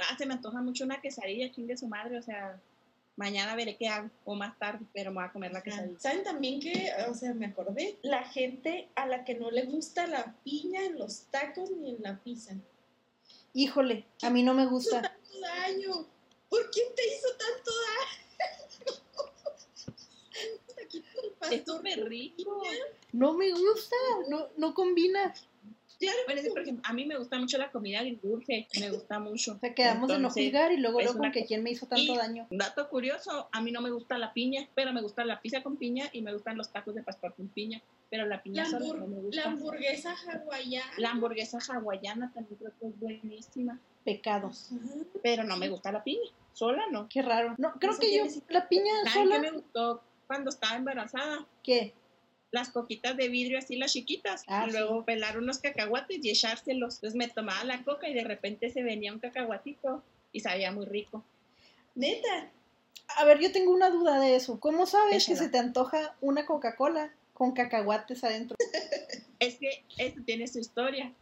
ah, 0.00 0.16
se 0.18 0.26
me 0.26 0.34
antoja 0.34 0.60
mucho 0.60 0.84
una 0.84 1.00
quesadilla, 1.00 1.52
chingue 1.52 1.76
su 1.76 1.86
madre. 1.86 2.18
O 2.18 2.22
sea, 2.22 2.60
mañana 3.16 3.54
veré 3.54 3.76
qué 3.76 3.88
hago. 3.88 4.10
O 4.24 4.34
más 4.34 4.58
tarde, 4.58 4.84
pero 4.92 5.10
me 5.10 5.16
voy 5.16 5.24
a 5.24 5.32
comer 5.32 5.52
la 5.52 5.62
quesadilla. 5.62 5.98
¿Saben 6.00 6.24
también 6.24 6.60
que, 6.60 6.90
o 7.08 7.14
sea, 7.14 7.32
me 7.32 7.46
acordé? 7.46 7.96
La 8.02 8.24
gente 8.24 8.88
a 8.96 9.06
la 9.06 9.24
que 9.24 9.34
no 9.36 9.50
le 9.50 9.64
gusta 9.66 10.06
la 10.06 10.34
piña 10.42 10.82
en 10.84 10.98
los 10.98 11.26
tacos 11.30 11.70
ni 11.70 11.90
en 11.90 12.02
la 12.02 12.18
pizza. 12.18 12.54
Híjole, 13.52 14.04
a 14.22 14.30
mí 14.30 14.42
no 14.42 14.52
me 14.52 14.66
gusta. 14.66 15.00
tanto 15.00 15.40
daño. 15.40 16.06
¿Por 16.54 16.70
quién 16.70 16.86
te 16.94 17.02
hizo 17.06 17.28
tanto 17.36 17.70
daño? 17.86 19.00
Es 20.84 21.32
pastor 21.38 21.76
súper 21.76 22.04
rico. 22.08 22.62
No 23.12 23.34
me 23.34 23.50
gusta, 23.52 23.96
no, 24.28 24.48
no 24.56 24.74
combina. 24.74 25.32
Claro, 25.98 26.18
Bueno, 26.26 26.40
es 26.40 26.46
que, 26.46 26.52
por 26.52 26.62
ejemplo, 26.62 26.82
a 26.88 26.92
mí 26.92 27.06
me 27.06 27.16
gusta 27.16 27.38
mucho 27.38 27.56
la 27.56 27.70
comida 27.70 28.00
agridulce. 28.00 28.66
Me 28.80 28.90
gusta 28.90 29.18
mucho. 29.20 29.52
O 29.52 29.58
sea, 29.58 29.74
quedamos 29.74 30.08
de 30.08 30.18
no 30.18 30.28
juzgar 30.30 30.72
y 30.72 30.76
luego 30.78 31.00
luego 31.00 31.18
con 31.18 31.30
que 31.32 31.44
quién 31.46 31.62
me 31.62 31.70
hizo 31.70 31.86
tanto 31.86 32.12
Y- 32.12 32.16
daño. 32.16 32.46
Dato 32.50 32.88
curioso, 32.88 33.48
a 33.52 33.60
mí 33.60 33.70
no 33.70 33.80
me 33.80 33.90
gusta 33.90 34.18
la 34.18 34.32
piña, 34.32 34.68
pero 34.74 34.92
me 34.92 35.00
gusta 35.02 35.24
la 35.24 35.40
pizza 35.40 35.62
con 35.62 35.76
piña 35.76 36.08
y 36.12 36.22
me 36.22 36.32
gustan 36.32 36.56
los 36.56 36.70
tacos 36.72 36.94
de 36.94 37.02
pastor 37.02 37.34
con 37.34 37.48
piña. 37.48 37.80
Pero 38.10 38.26
la 38.26 38.42
piña 38.42 38.68
la, 38.68 38.78
hambur- 38.78 38.96
no 38.98 39.06
me 39.06 39.16
la 39.16 39.22
gusta. 39.22 39.44
hamburguesa 39.44 40.14
hawaiana. 40.26 40.92
La 40.98 41.10
hamburguesa 41.10 41.58
hawaiana 41.68 42.32
también 42.34 42.56
creo 42.58 42.72
que 42.80 42.86
es 42.88 42.98
buenísima, 42.98 43.78
Pecado. 44.04 44.48
Ajá. 44.48 44.94
pero 45.22 45.44
no 45.44 45.56
me 45.56 45.68
gusta 45.68 45.92
la 45.92 46.02
piña. 46.02 46.28
Sola 46.54 46.84
no. 46.90 47.08
Qué 47.08 47.20
raro. 47.20 47.54
No, 47.58 47.74
creo 47.74 47.92
Eso 47.92 48.00
que 48.00 48.16
yo, 48.16 48.24
la 48.48 48.68
piña 48.68 48.92
¿Saben 49.04 49.28
qué 49.28 49.34
sola, 49.34 49.38
me 49.40 49.50
gustó 49.50 50.02
cuando 50.26 50.50
estaba 50.50 50.76
embarazada? 50.76 51.46
¿qué? 51.62 51.92
Las 52.52 52.70
coquitas 52.70 53.16
de 53.16 53.28
vidrio 53.28 53.58
así, 53.58 53.76
las 53.76 53.92
chiquitas. 53.92 54.44
Ah, 54.46 54.64
y 54.66 54.70
sí. 54.70 54.76
luego 54.76 55.04
pelar 55.04 55.36
unos 55.36 55.58
cacahuates 55.58 56.24
y 56.24 56.30
echárselos. 56.30 56.94
Entonces 56.94 57.16
me 57.16 57.28
tomaba 57.28 57.64
la 57.64 57.82
coca 57.82 58.08
y 58.08 58.14
de 58.14 58.22
repente 58.22 58.70
se 58.70 58.84
venía 58.84 59.12
un 59.12 59.18
cacahuatito 59.18 60.02
y 60.32 60.40
sabía 60.40 60.70
muy 60.70 60.86
rico. 60.86 61.24
Neta. 61.96 62.50
A 63.16 63.24
ver, 63.24 63.40
yo 63.40 63.50
tengo 63.50 63.72
una 63.72 63.90
duda 63.90 64.20
de 64.20 64.36
eso. 64.36 64.60
¿Cómo 64.60 64.86
sabes 64.86 65.26
que 65.26 65.36
se 65.36 65.48
te 65.48 65.58
antoja 65.58 66.14
una 66.20 66.46
Coca-Cola 66.46 67.12
con 67.32 67.52
cacahuates 67.52 68.24
adentro? 68.24 68.56
Es 69.40 69.56
que 69.58 69.84
esto 69.98 70.22
tiene 70.24 70.46
su 70.46 70.58
historia. 70.58 71.12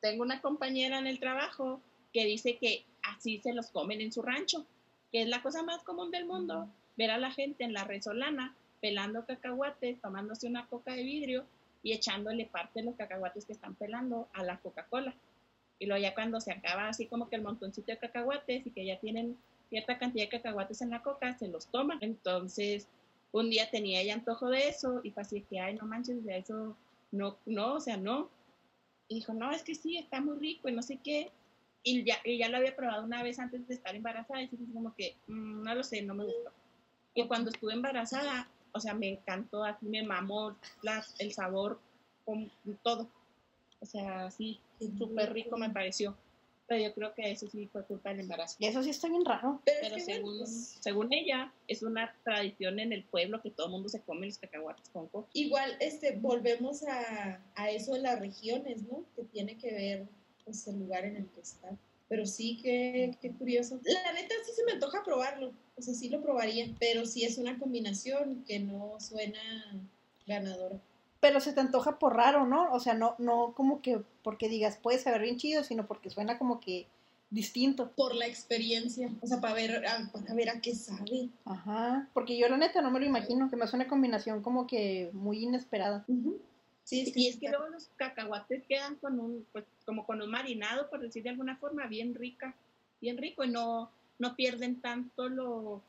Tengo 0.00 0.22
una 0.22 0.42
compañera 0.42 0.98
en 0.98 1.06
el 1.06 1.18
trabajo 1.20 1.80
que 2.12 2.26
dice 2.26 2.58
que 2.58 2.84
así 3.14 3.38
se 3.38 3.52
los 3.52 3.70
comen 3.70 4.00
en 4.00 4.12
su 4.12 4.22
rancho, 4.22 4.66
que 5.12 5.22
es 5.22 5.28
la 5.28 5.42
cosa 5.42 5.62
más 5.62 5.82
común 5.82 6.10
del 6.10 6.26
mundo, 6.26 6.68
ver 6.96 7.10
a 7.10 7.18
la 7.18 7.30
gente 7.30 7.64
en 7.64 7.72
la 7.72 7.84
resolana 7.84 8.54
pelando 8.80 9.24
cacahuates, 9.24 10.00
tomándose 10.00 10.46
una 10.46 10.66
coca 10.66 10.94
de 10.94 11.02
vidrio 11.02 11.44
y 11.82 11.92
echándole 11.92 12.46
parte 12.46 12.80
de 12.80 12.86
los 12.86 12.96
cacahuates 12.96 13.44
que 13.44 13.52
están 13.52 13.74
pelando 13.74 14.28
a 14.32 14.42
la 14.42 14.58
Coca-Cola. 14.58 15.14
Y 15.78 15.86
luego 15.86 16.02
ya 16.02 16.14
cuando 16.14 16.40
se 16.40 16.52
acaba 16.52 16.88
así 16.88 17.06
como 17.06 17.28
que 17.28 17.36
el 17.36 17.42
montoncito 17.42 17.92
de 17.92 17.98
cacahuates 17.98 18.66
y 18.66 18.70
que 18.70 18.84
ya 18.84 18.98
tienen 18.98 19.36
cierta 19.68 19.98
cantidad 19.98 20.24
de 20.24 20.30
cacahuates 20.30 20.80
en 20.82 20.90
la 20.90 21.02
coca, 21.02 21.36
se 21.38 21.48
los 21.48 21.66
toman. 21.66 21.98
Entonces, 22.00 22.88
un 23.32 23.50
día 23.50 23.70
tenía 23.70 24.00
ella 24.00 24.14
antojo 24.14 24.48
de 24.48 24.68
eso 24.68 25.00
y 25.04 25.12
así 25.16 25.42
que, 25.42 25.60
ay, 25.60 25.74
no 25.74 25.86
manches, 25.86 26.24
de 26.24 26.38
eso 26.38 26.76
no, 27.12 27.36
no, 27.44 27.74
o 27.74 27.80
sea, 27.80 27.96
no. 27.96 28.30
Y 29.08 29.16
dijo, 29.16 29.34
no, 29.34 29.52
es 29.52 29.62
que 29.62 29.74
sí, 29.74 29.96
está 29.96 30.20
muy 30.20 30.38
rico 30.38 30.68
y 30.68 30.72
no 30.72 30.82
sé 30.82 30.98
qué. 31.02 31.30
Y 31.88 32.02
ya, 32.02 32.16
y 32.24 32.36
ya 32.36 32.48
lo 32.48 32.56
había 32.56 32.74
probado 32.74 33.04
una 33.04 33.22
vez 33.22 33.38
antes 33.38 33.66
de 33.68 33.74
estar 33.74 33.94
embarazada 33.94 34.42
y 34.42 34.48
fue 34.48 34.58
como 34.74 34.92
que, 34.96 35.14
"Mm, 35.28 35.62
no 35.62 35.72
lo 35.72 35.84
sé, 35.84 36.02
no 36.02 36.14
me 36.14 36.24
gustó. 36.24 36.50
Y 37.14 37.24
cuando 37.28 37.50
estuve 37.50 37.74
embarazada, 37.74 38.50
o 38.72 38.80
sea, 38.80 38.92
me 38.92 39.08
encantó, 39.10 39.62
así 39.62 39.86
me 39.86 40.02
mamó 40.02 40.56
la- 40.82 41.06
el 41.20 41.32
sabor, 41.32 41.78
con 42.24 42.50
todo. 42.82 43.08
O 43.78 43.86
sea, 43.86 44.32
sí, 44.32 44.58
súper 44.98 45.32
rico 45.32 45.56
me 45.56 45.70
pareció. 45.70 46.16
Pero 46.66 46.82
yo 46.82 46.92
creo 46.92 47.14
que 47.14 47.30
eso 47.30 47.46
sí 47.46 47.68
fue 47.68 47.84
culpa 47.84 48.10
del 48.10 48.18
embarazo. 48.20 48.56
Y 48.58 48.66
eso 48.66 48.82
sí 48.82 48.90
está 48.90 49.08
bien 49.08 49.24
raro. 49.24 49.62
Pero, 49.64 49.78
Pero 49.82 49.96
es 49.96 50.04
según, 50.04 50.38
pues, 50.38 50.76
según 50.80 51.12
ella, 51.12 51.52
es 51.68 51.84
una 51.84 52.12
tradición 52.24 52.80
en 52.80 52.92
el 52.92 53.04
pueblo 53.04 53.40
que 53.40 53.52
todo 53.52 53.66
el 53.66 53.72
mundo 53.72 53.88
se 53.88 54.02
come 54.02 54.26
los 54.26 54.38
cacahuates 54.38 54.88
con 54.88 55.06
coca. 55.06 55.28
igual 55.34 55.76
este 55.78 56.16
volvemos 56.16 56.82
a, 56.82 57.40
a 57.54 57.70
eso 57.70 57.92
de 57.94 58.00
las 58.00 58.18
regiones, 58.18 58.82
¿no? 58.82 59.04
Que 59.14 59.22
tiene 59.22 59.56
que 59.56 59.72
ver 59.72 60.08
pues 60.46 60.66
el 60.68 60.78
lugar 60.78 61.04
en 61.04 61.16
el 61.16 61.26
que 61.26 61.40
está. 61.40 61.76
Pero 62.08 62.24
sí, 62.24 62.58
qué, 62.62 63.18
qué 63.20 63.32
curioso. 63.32 63.80
La 63.82 64.12
neta 64.12 64.34
sí 64.46 64.52
se 64.54 64.64
me 64.64 64.72
antoja 64.72 65.02
probarlo. 65.04 65.52
O 65.76 65.82
sea, 65.82 65.92
sí 65.92 66.08
lo 66.08 66.22
probaría. 66.22 66.66
Pero 66.78 67.04
sí 67.04 67.24
es 67.24 67.36
una 67.36 67.58
combinación 67.58 68.44
que 68.46 68.60
no 68.60 68.98
suena 69.00 69.40
ganadora. 70.26 70.80
Pero 71.20 71.40
se 71.40 71.52
te 71.52 71.60
antoja 71.60 71.98
por 71.98 72.14
raro, 72.14 72.46
¿no? 72.46 72.72
O 72.72 72.78
sea, 72.78 72.94
no, 72.94 73.16
no 73.18 73.52
como 73.54 73.82
que 73.82 74.00
porque 74.22 74.48
digas 74.48 74.78
puede 74.80 74.98
saber 74.98 75.22
bien 75.22 75.36
chido, 75.36 75.64
sino 75.64 75.86
porque 75.86 76.10
suena 76.10 76.38
como 76.38 76.60
que 76.60 76.86
distinto. 77.30 77.90
Por 77.96 78.14
la 78.14 78.26
experiencia. 78.26 79.10
O 79.20 79.26
sea, 79.26 79.40
para 79.40 79.54
ver 79.54 79.84
a, 79.86 80.10
para 80.12 80.34
ver 80.34 80.50
a 80.50 80.60
qué 80.60 80.76
sabe. 80.76 81.30
Ajá. 81.44 82.08
Porque 82.14 82.38
yo 82.38 82.48
la 82.48 82.56
neta 82.56 82.82
no 82.82 82.92
me 82.92 83.00
lo 83.00 83.06
imagino, 83.06 83.50
que 83.50 83.56
me 83.56 83.64
hace 83.64 83.74
una 83.74 83.88
combinación 83.88 84.42
como 84.42 84.68
que 84.68 85.10
muy 85.12 85.42
inesperada. 85.42 86.04
Sí, 86.86 87.00
es 87.00 87.16
Y 87.16 87.26
es 87.26 87.36
que 87.36 87.48
luego 87.48 87.66
los 87.66 87.88
cacahuates 87.96 88.62
quedan 88.68 88.94
con 88.96 89.18
un, 89.18 89.44
pues, 89.50 89.64
como 89.84 90.06
con 90.06 90.22
un 90.22 90.30
marinado, 90.30 90.88
por 90.88 91.00
decir 91.00 91.24
de 91.24 91.30
alguna 91.30 91.56
forma, 91.56 91.88
bien 91.88 92.14
rica, 92.14 92.54
bien 93.00 93.18
rico, 93.18 93.42
y 93.42 93.50
no, 93.50 93.90
no 94.20 94.36
pierden 94.36 94.80
tanto 94.80 95.28
lo, 95.28 95.82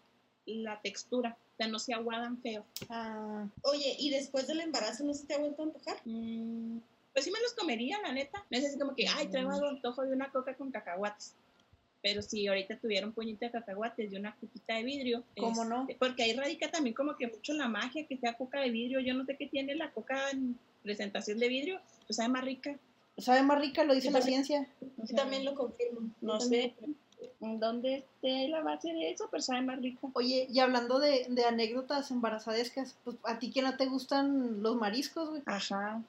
la 0.47 0.81
textura, 0.81 1.37
o 1.53 1.55
sea, 1.55 1.67
no 1.67 1.77
se 1.77 1.93
aguadan 1.93 2.41
feo. 2.41 2.65
Ah, 2.89 3.45
Oye, 3.61 3.95
¿y 3.99 4.09
después 4.09 4.47
del 4.47 4.59
embarazo 4.59 5.03
no 5.03 5.13
se 5.13 5.27
te 5.27 5.35
ha 5.35 5.37
vuelto 5.37 5.61
a 5.61 5.65
antojar? 5.65 5.97
Mm, 6.03 6.79
pues 7.13 7.25
sí 7.25 7.31
me 7.31 7.41
los 7.41 7.53
comería, 7.53 8.01
la 8.01 8.11
neta. 8.11 8.43
Me 8.49 8.57
hace 8.57 8.67
así 8.67 8.79
como 8.79 8.95
que, 8.95 9.07
ay, 9.07 9.27
traigo 9.27 9.51
antojo 9.51 10.03
de 10.03 10.13
una 10.13 10.31
coca 10.31 10.55
con 10.55 10.71
cacahuates. 10.71 11.35
Pero 12.01 12.23
si 12.23 12.47
ahorita 12.47 12.77
tuviera 12.77 13.05
un 13.05 13.13
puñito 13.13 13.45
de 13.45 13.51
cacahuates 13.51 14.11
y 14.11 14.15
una 14.15 14.35
coquita 14.35 14.75
de 14.75 14.83
vidrio. 14.83 15.23
¿Cómo 15.35 15.63
no? 15.63 15.81
este, 15.81 15.95
Porque 15.95 16.23
ahí 16.23 16.33
radica 16.33 16.71
también 16.71 16.95
como 16.95 17.15
que 17.15 17.27
mucho 17.27 17.53
la 17.53 17.67
magia, 17.67 18.07
que 18.07 18.17
sea 18.17 18.33
coca 18.33 18.61
de 18.61 18.71
vidrio. 18.71 18.99
Yo 18.99 19.13
no 19.13 19.25
sé 19.25 19.35
qué 19.35 19.47
tiene 19.47 19.75
la 19.75 19.91
coca 19.91 20.31
en 20.31 20.57
presentación 20.87 21.37
de 21.39 21.47
vidrio, 21.49 21.79
pues 22.07 22.17
sabe 22.17 22.29
más 22.29 22.43
rica. 22.43 22.75
sabe 23.17 23.43
más 23.43 23.59
rica, 23.59 23.83
lo 23.83 23.93
dice 23.93 24.07
Yo 24.07 24.13
la 24.13 24.19
también. 24.19 24.45
ciencia. 24.45 24.67
O 24.97 25.01
Yo 25.01 25.07
sea, 25.07 25.17
también 25.17 25.45
lo 25.45 25.53
confirmo. 25.55 26.09
No 26.21 26.39
sé 26.39 26.73
dónde 27.39 27.95
esté 27.97 28.47
la 28.47 28.61
base 28.61 28.93
de 28.93 29.11
eso, 29.11 29.27
pero 29.29 29.41
sabe 29.41 29.61
más 29.61 29.81
rica. 29.81 29.99
Oye, 30.13 30.47
y 30.49 30.59
hablando 30.59 30.99
de, 30.99 31.25
de 31.29 31.45
anécdotas 31.45 32.11
embarazadescas, 32.11 32.95
pues 33.03 33.17
a 33.23 33.37
ti 33.39 33.51
que 33.51 33.61
no 33.61 33.75
te 33.77 33.85
gustan 33.87 34.61
los 34.63 34.75
mariscos, 34.75 35.29
güey. 35.29 35.41
Ajá. 35.45 36.01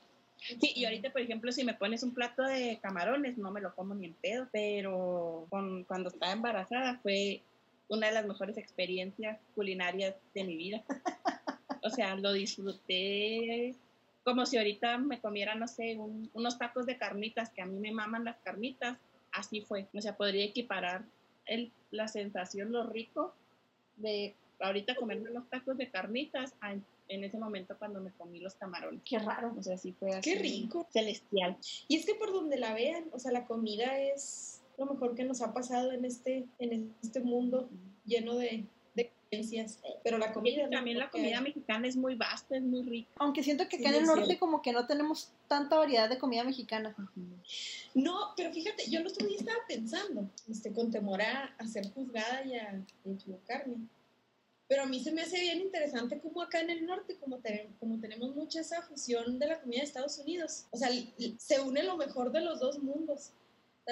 Sí, 0.61 0.73
y 0.77 0.85
ahorita, 0.85 1.11
por 1.11 1.21
ejemplo, 1.21 1.51
si 1.51 1.65
me 1.65 1.75
pones 1.75 2.03
un 2.05 2.15
plato 2.15 2.43
de 2.43 2.79
camarones, 2.81 3.37
no 3.39 3.51
me 3.51 3.61
lo 3.61 3.75
como 3.75 3.95
ni 3.95 4.07
en 4.07 4.15
pedo, 4.15 4.47
pero 4.53 5.47
con, 5.51 5.85
cuando 5.85 6.11
estaba 6.11 6.33
embarazada 6.33 6.99
fue 7.03 7.41
una 7.89 8.07
de 8.09 8.13
las 8.15 8.27
mejores 8.27 8.57
experiencias 8.57 9.39
culinarias 9.55 10.15
de 10.35 10.45
mi 10.45 10.57
vida. 10.57 10.83
O 11.83 11.91
sea, 11.91 12.15
lo 12.17 12.33
disfruté 12.33 13.75
como 14.29 14.45
si 14.45 14.59
ahorita 14.59 14.99
me 14.99 15.21
comiera, 15.21 15.55
no 15.55 15.67
sé, 15.67 15.97
un- 15.97 16.31
unos 16.35 16.59
tacos 16.59 16.85
de 16.85 16.99
carnitas, 16.99 17.49
que 17.49 17.63
a 17.63 17.67
mí 17.67 17.79
me 17.79 17.93
maman 17.93 18.25
las 18.25 18.37
carnitas, 18.45 18.99
así 19.33 19.63
fue. 19.63 19.87
O 19.95 20.01
sea, 20.03 20.19
podría 20.19 20.45
equiparar 20.45 21.03
el, 21.47 21.73
la 21.91 22.09
sensación, 22.09 22.71
lo 22.73 22.85
rico 22.85 23.35
de 23.97 24.35
ahorita 24.61 24.97
comerme 24.97 25.31
los 25.31 25.49
tacos 25.49 25.79
de 25.79 25.91
carnitas 25.91 26.53
a 26.61 26.73
en, 26.73 27.25
ese 27.25 27.39
momento 27.39 27.75
cuando 27.79 28.03
me 28.03 28.11
comí 28.13 28.39
los 28.39 28.55
camarones. 28.55 29.01
Qué 29.03 29.19
raro. 29.19 29.55
O 29.59 29.63
sea, 29.63 29.79
sí 29.79 29.95
fue 29.99 30.11
así. 30.11 30.31
Qué 30.31 30.39
rico. 30.39 30.87
Celestial. 30.93 31.57
Y 31.89 31.97
es 31.97 32.05
que 32.05 32.15
por 32.15 32.31
donde 32.31 32.59
la 32.59 32.75
vean, 32.75 33.07
o 33.13 33.19
sea, 33.19 33.33
la 33.33 33.47
comida 33.47 33.99
es 33.99 34.61
lo 34.77 34.85
mejor 34.85 35.15
que 35.15 35.25
nos 35.25 35.41
ha 35.41 35.55
pasado 35.55 35.91
en 35.93 36.05
este, 36.05 36.45
en 36.59 36.95
este 37.03 37.21
mundo 37.21 37.71
lleno 38.05 38.35
de. 38.37 38.67
Pero 40.03 40.19
la 40.19 40.33
comida... 40.33 40.69
También 40.71 40.99
la 40.99 41.11
comida 41.11 41.39
hay. 41.39 41.45
mexicana 41.45 41.87
es 41.87 41.97
muy 41.97 42.15
vasta, 42.15 42.57
es 42.57 42.63
muy 42.63 42.83
rica. 42.83 43.11
Aunque 43.17 43.43
siento 43.43 43.69
que 43.69 43.77
acá 43.77 43.89
Sí, 43.91 43.95
en 43.95 44.01
el 44.01 44.07
norte 44.07 44.25
cierto. 44.25 44.41
como 44.41 44.63
que 44.63 44.73
no 44.73 44.87
tenemos 44.87 45.31
tanta 45.49 45.77
variedad 45.77 46.09
de 46.09 46.19
comida 46.19 46.45
mexicana. 46.45 46.95
No, 47.95 48.33
pero 48.37 48.53
fíjate, 48.53 48.91
yo 48.91 49.01
el 49.01 49.07
otro 49.07 49.27
día 49.27 49.37
estaba 49.39 49.59
pensando, 49.67 50.29
este, 50.49 50.73
con 50.73 50.91
temor 50.91 51.21
a, 51.23 51.55
a 51.59 51.67
ser 51.67 51.91
juzgada 51.93 52.45
y 52.45 52.55
a, 52.55 52.83
equivocarme. 53.05 53.77
Pero 54.67 54.83
a 54.83 54.87
mí 54.87 55.01
se 55.03 55.13
me 55.13 55.23
hace 55.23 55.41
bien 55.41 55.61
interesante 55.61 56.21
como 56.21 56.43
acá 56.43 56.61
en 56.61 56.69
el 56.71 56.85
norte, 56.85 57.17
como, 57.17 57.39
te- 57.39 57.71
como 57.81 57.99
tenemos 58.01 58.35
mucha 58.35 58.61
esa 58.61 58.83
fusión 58.83 59.39
de 59.39 59.47
la 59.47 59.61
comida 59.61 59.79
de 59.81 59.85
Estados 59.87 60.19
Unidos. 60.19 60.67
O 60.71 60.77
sea, 60.77 60.91
se 61.39 61.61
une 61.61 61.83
lo 61.83 61.97
mejor 61.97 62.31
de 62.33 62.43
los 62.43 62.61
dos 62.61 62.79
mundos. 62.83 63.31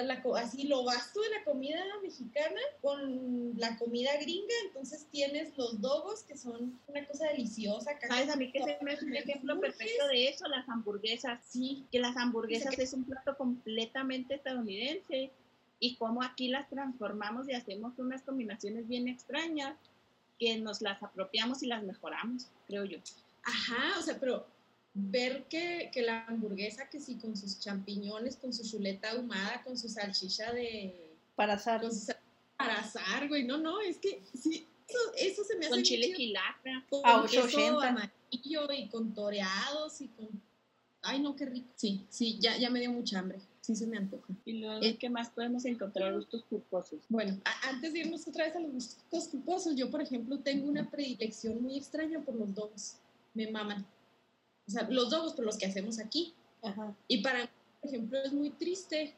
La 0.03 0.21
así 0.35 0.67
lo 0.67 0.83
vasto 0.83 1.19
de 1.21 1.29
la 1.29 1.43
comida 1.43 1.83
mexicana 2.03 2.61
con 2.81 3.57
la 3.57 3.77
comida 3.79 4.11
gringa, 4.21 4.53
entonces 4.65 5.07
tienes 5.11 5.57
los 5.57 5.81
dogos 5.81 6.21
que 6.21 6.37
son 6.37 6.79
una 6.85 7.03
cosa 7.07 7.27
deliciosa. 7.29 7.97
¿Sabes 8.07 8.29
a 8.29 8.35
mí 8.35 8.51
que 8.51 8.63
se 8.63 8.77
me 8.83 8.93
hace 8.93 9.05
un 9.05 9.15
ejemplo 9.15 9.59
perfecto 9.59 10.07
de 10.07 10.29
eso? 10.29 10.47
Las 10.47 10.69
hamburguesas. 10.69 11.39
Sí, 11.43 11.85
Que 11.91 11.99
las 11.99 12.15
hamburguesas 12.15 12.77
es 12.77 12.93
un 12.93 13.05
plato 13.05 13.35
completamente 13.37 14.35
estadounidense 14.35 15.31
y 15.79 15.95
cómo 15.95 16.21
aquí 16.21 16.49
las 16.49 16.69
transformamos 16.69 17.49
y 17.49 17.53
hacemos 17.53 17.97
unas 17.97 18.21
combinaciones 18.21 18.87
bien 18.87 19.07
extrañas 19.07 19.75
que 20.39 20.57
nos 20.57 20.81
las 20.81 21.01
apropiamos 21.01 21.63
y 21.63 21.67
las 21.67 21.83
mejoramos, 21.83 22.47
creo 22.67 22.85
yo. 22.85 22.99
Ajá, 23.43 23.97
o 23.97 24.01
sea, 24.03 24.19
pero 24.19 24.45
ver 24.99 25.45
que, 25.47 25.89
que 25.93 26.01
la 26.01 26.25
hamburguesa, 26.25 26.89
que 26.89 26.99
sí, 26.99 27.15
con 27.15 27.37
sus 27.37 27.59
champiñones, 27.59 28.35
con 28.37 28.51
su 28.53 28.63
chuleta 28.67 29.11
ahumada, 29.11 29.61
con 29.63 29.77
su 29.77 29.87
salchicha 29.89 30.51
de... 30.53 31.13
Para 31.35 31.53
asar. 31.53 31.81
con 31.81 31.91
su 31.93 31.99
sal- 32.05 32.19
para 32.57 32.79
asar, 32.79 33.27
güey, 33.27 33.43
no, 33.43 33.57
no, 33.57 33.79
es 33.81 33.97
que 33.97 34.19
sí, 34.33 34.65
eso, 34.87 34.97
eso 35.17 35.43
se 35.43 35.55
me 35.57 35.65
hace 35.67 35.75
Con 35.75 35.83
chile 35.83 36.05
chido, 36.07 36.17
quilaca. 36.17 36.85
con 36.89 37.01
A 37.05 37.21
queso 37.29 37.43
880. 37.45 37.87
amarillo 37.87 38.73
y 38.73 38.87
con 38.89 39.13
toreados 39.13 40.01
y 40.01 40.07
con... 40.07 40.27
Ay, 41.03 41.19
no, 41.21 41.35
qué 41.35 41.45
rico. 41.45 41.67
Sí, 41.75 42.03
sí, 42.09 42.37
ya, 42.41 42.57
ya 42.57 42.69
me 42.71 42.79
dio 42.79 42.91
mucha 42.91 43.19
hambre, 43.19 43.39
sí 43.61 43.75
se 43.75 43.85
me 43.85 43.97
antoja. 43.97 44.33
Y 44.45 44.53
luego, 44.53 44.81
Eh, 44.83 44.97
¿qué 44.97 45.09
más 45.11 45.29
podemos 45.29 45.63
encontrar 45.65 46.13
gustos 46.15 46.43
culposos? 46.49 46.99
Bueno, 47.07 47.37
a- 47.45 47.69
antes 47.69 47.93
de 47.93 47.99
irnos 47.99 48.27
otra 48.27 48.45
vez 48.45 48.55
a 48.55 48.59
los 48.59 48.71
gustos 48.71 49.27
culposos, 49.27 49.75
yo, 49.75 49.91
por 49.91 50.01
ejemplo, 50.01 50.39
tengo 50.39 50.67
una 50.67 50.89
predilección 50.89 51.61
muy 51.61 51.77
extraña 51.77 52.19
por 52.21 52.33
los 52.35 52.53
dogos. 52.55 52.95
Me 53.35 53.49
maman. 53.51 53.85
O 54.67 54.71
sea, 54.71 54.87
los 54.89 55.09
dogos, 55.09 55.33
pero 55.33 55.45
los 55.45 55.57
que 55.57 55.65
hacemos 55.65 55.99
aquí. 55.99 56.33
Ajá. 56.61 56.95
Y 57.07 57.21
para 57.21 57.43
mí, 57.43 57.49
por 57.81 57.89
ejemplo, 57.89 58.19
es 58.23 58.33
muy 58.33 58.49
triste 58.51 59.15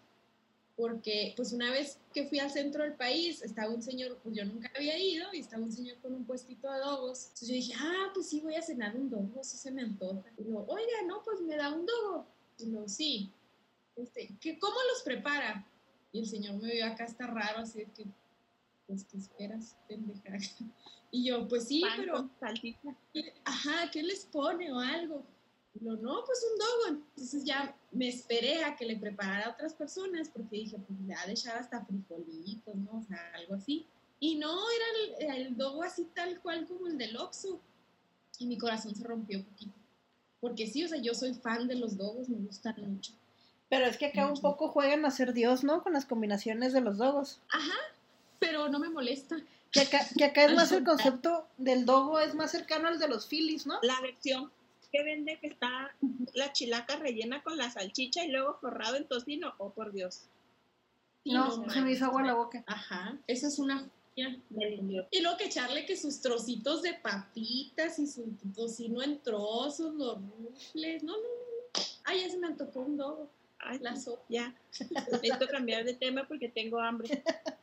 porque 0.79 1.33
pues 1.35 1.51
una 1.51 1.69
vez 1.71 1.99
que 2.13 2.25
fui 2.27 2.39
al 2.39 2.49
centro 2.49 2.83
del 2.83 2.93
país, 2.93 3.41
estaba 3.41 3.69
un 3.69 3.83
señor, 3.83 4.17
pues 4.23 4.33
yo 4.33 4.45
nunca 4.45 4.71
había 4.73 4.97
ido, 4.97 5.27
y 5.33 5.39
estaba 5.39 5.61
un 5.61 5.73
señor 5.73 5.97
con 5.97 6.13
un 6.13 6.23
puestito 6.23 6.71
de 6.71 6.79
dogos. 6.79 7.25
Entonces 7.25 7.47
yo 7.49 7.53
dije, 7.53 7.73
ah, 7.77 8.11
pues 8.13 8.29
sí, 8.29 8.39
voy 8.39 8.55
a 8.55 8.61
cenar 8.61 8.95
un 8.95 9.09
dogo, 9.09 9.43
si 9.43 9.57
se 9.57 9.71
me 9.71 9.81
antoja. 9.81 10.23
Y 10.37 10.43
luego, 10.45 10.65
oiga, 10.69 11.01
no, 11.05 11.21
pues 11.21 11.41
me 11.41 11.57
da 11.57 11.73
un 11.73 11.85
dogo. 11.85 12.25
Y 12.59 12.67
luego, 12.67 12.87
sí. 12.87 13.29
Este, 13.97 14.29
¿qué, 14.39 14.57
¿Cómo 14.57 14.77
los 14.93 15.03
prepara? 15.03 15.67
Y 16.13 16.19
el 16.19 16.27
señor 16.27 16.55
me 16.55 16.71
vio 16.71 16.85
acá 16.85 17.03
hasta 17.03 17.27
raro, 17.27 17.59
así 17.59 17.79
de 17.79 17.85
que, 17.87 18.05
pues, 18.87 19.03
¿qué 19.03 19.17
esperas, 19.17 19.75
pendeja? 19.87 20.37
Y 21.11 21.25
yo, 21.25 21.47
pues 21.47 21.67
sí, 21.67 21.81
Pan 21.81 21.93
pero 21.97 22.13
con 22.13 22.31
ajá, 23.43 23.89
¿qué 23.91 24.03
les 24.03 24.25
pone 24.25 24.71
o 24.71 24.79
algo? 24.79 25.25
Lo, 25.81 25.95
no, 25.97 26.23
pues 26.25 26.45
un 26.51 26.59
dogo. 26.59 27.01
Entonces 27.15 27.43
ya 27.43 27.75
me 27.91 28.07
esperé 28.07 28.63
a 28.63 28.75
que 28.75 28.85
le 28.85 28.97
preparara 28.97 29.47
a 29.47 29.51
otras 29.51 29.73
personas 29.73 30.29
porque 30.29 30.57
dije, 30.57 30.77
pues 30.77 30.99
le 31.01 31.13
ha 31.13 31.25
de 31.25 31.33
echar 31.33 31.57
hasta 31.57 31.85
frijolitos, 31.85 32.75
¿no? 32.75 32.99
O 32.99 33.03
sea, 33.03 33.31
algo 33.35 33.55
así. 33.55 33.85
Y 34.19 34.35
no, 34.35 34.57
era 34.71 35.35
el, 35.35 35.41
el 35.41 35.57
dogo 35.57 35.83
así 35.83 36.07
tal 36.13 36.39
cual 36.41 36.67
como 36.67 36.87
el 36.87 36.97
del 36.97 37.15
Oxxo. 37.17 37.59
Y 38.39 38.47
mi 38.47 38.57
corazón 38.57 38.95
se 38.95 39.03
rompió 39.03 39.39
un 39.39 39.45
poquito. 39.45 39.73
Porque 40.39 40.67
sí, 40.67 40.83
o 40.83 40.87
sea, 40.87 40.99
yo 41.01 41.13
soy 41.13 41.33
fan 41.33 41.67
de 41.67 41.75
los 41.75 41.97
dogos, 41.97 42.29
me 42.29 42.37
gustan 42.37 42.75
mucho. 42.77 43.13
Pero 43.69 43.85
es 43.85 43.97
que 43.97 44.07
acá 44.07 44.23
un 44.23 44.31
Mucho. 44.31 44.41
poco 44.41 44.69
juegan 44.69 45.05
a 45.05 45.11
ser 45.11 45.33
Dios, 45.33 45.63
¿no? 45.63 45.83
Con 45.83 45.93
las 45.93 46.05
combinaciones 46.05 46.73
de 46.73 46.81
los 46.81 46.97
dogos. 46.97 47.39
Ajá, 47.51 47.77
pero 48.39 48.67
no 48.69 48.79
me 48.79 48.89
molesta. 48.89 49.37
Que 49.71 49.81
acá, 49.81 49.99
que 50.17 50.25
acá 50.25 50.45
es 50.45 50.53
más 50.55 50.71
el 50.71 50.83
concepto 50.83 51.47
del 51.57 51.85
dogo, 51.85 52.19
es 52.19 52.33
más 52.33 52.51
cercano 52.51 52.87
al 52.87 52.97
de 52.97 53.07
los 53.07 53.27
Phillies, 53.27 53.67
¿no? 53.67 53.79
La 53.83 53.99
versión 54.01 54.51
que 54.91 55.03
vende 55.03 55.39
que 55.39 55.47
está 55.47 55.95
la 56.33 56.51
chilaca 56.53 56.95
rellena 56.95 57.43
con 57.43 57.57
la 57.57 57.69
salchicha 57.69 58.23
y 58.23 58.31
luego 58.31 58.57
forrado 58.59 58.95
en 58.95 59.07
tocino. 59.07 59.53
Oh, 59.57 59.71
por 59.71 59.91
Dios. 59.91 60.23
No, 61.25 61.69
se 61.69 61.81
me 61.81 61.91
hizo 61.91 62.05
agua 62.05 62.23
la 62.23 62.33
boca. 62.33 62.63
Ajá, 62.65 63.17
esa 63.27 63.47
es 63.47 63.59
una. 63.59 63.89
Y 64.15 65.21
luego 65.21 65.37
que 65.37 65.45
echarle 65.45 65.85
que 65.85 65.95
sus 65.95 66.19
trocitos 66.21 66.81
de 66.81 66.93
papitas 66.93 67.99
y 67.99 68.07
su 68.07 68.25
tocino 68.53 69.01
en 69.01 69.19
trozos, 69.19 69.93
los 69.95 70.17
rufles. 70.21 71.03
No, 71.03 71.13
no, 71.13 71.23
no. 71.23 71.81
Ay, 72.03 72.21
ya 72.21 72.29
se 72.29 72.37
me 72.37 72.47
antojó 72.47 72.81
un 72.81 72.97
dogo. 72.97 73.29
Ay, 73.59 73.79
La 73.79 73.95
sopa. 73.95 74.23
ya. 74.29 74.53
Necesito 74.89 75.47
cambiar 75.47 75.83
de 75.85 75.93
tema 75.93 76.27
porque 76.27 76.49
tengo 76.49 76.79
hambre. 76.79 77.23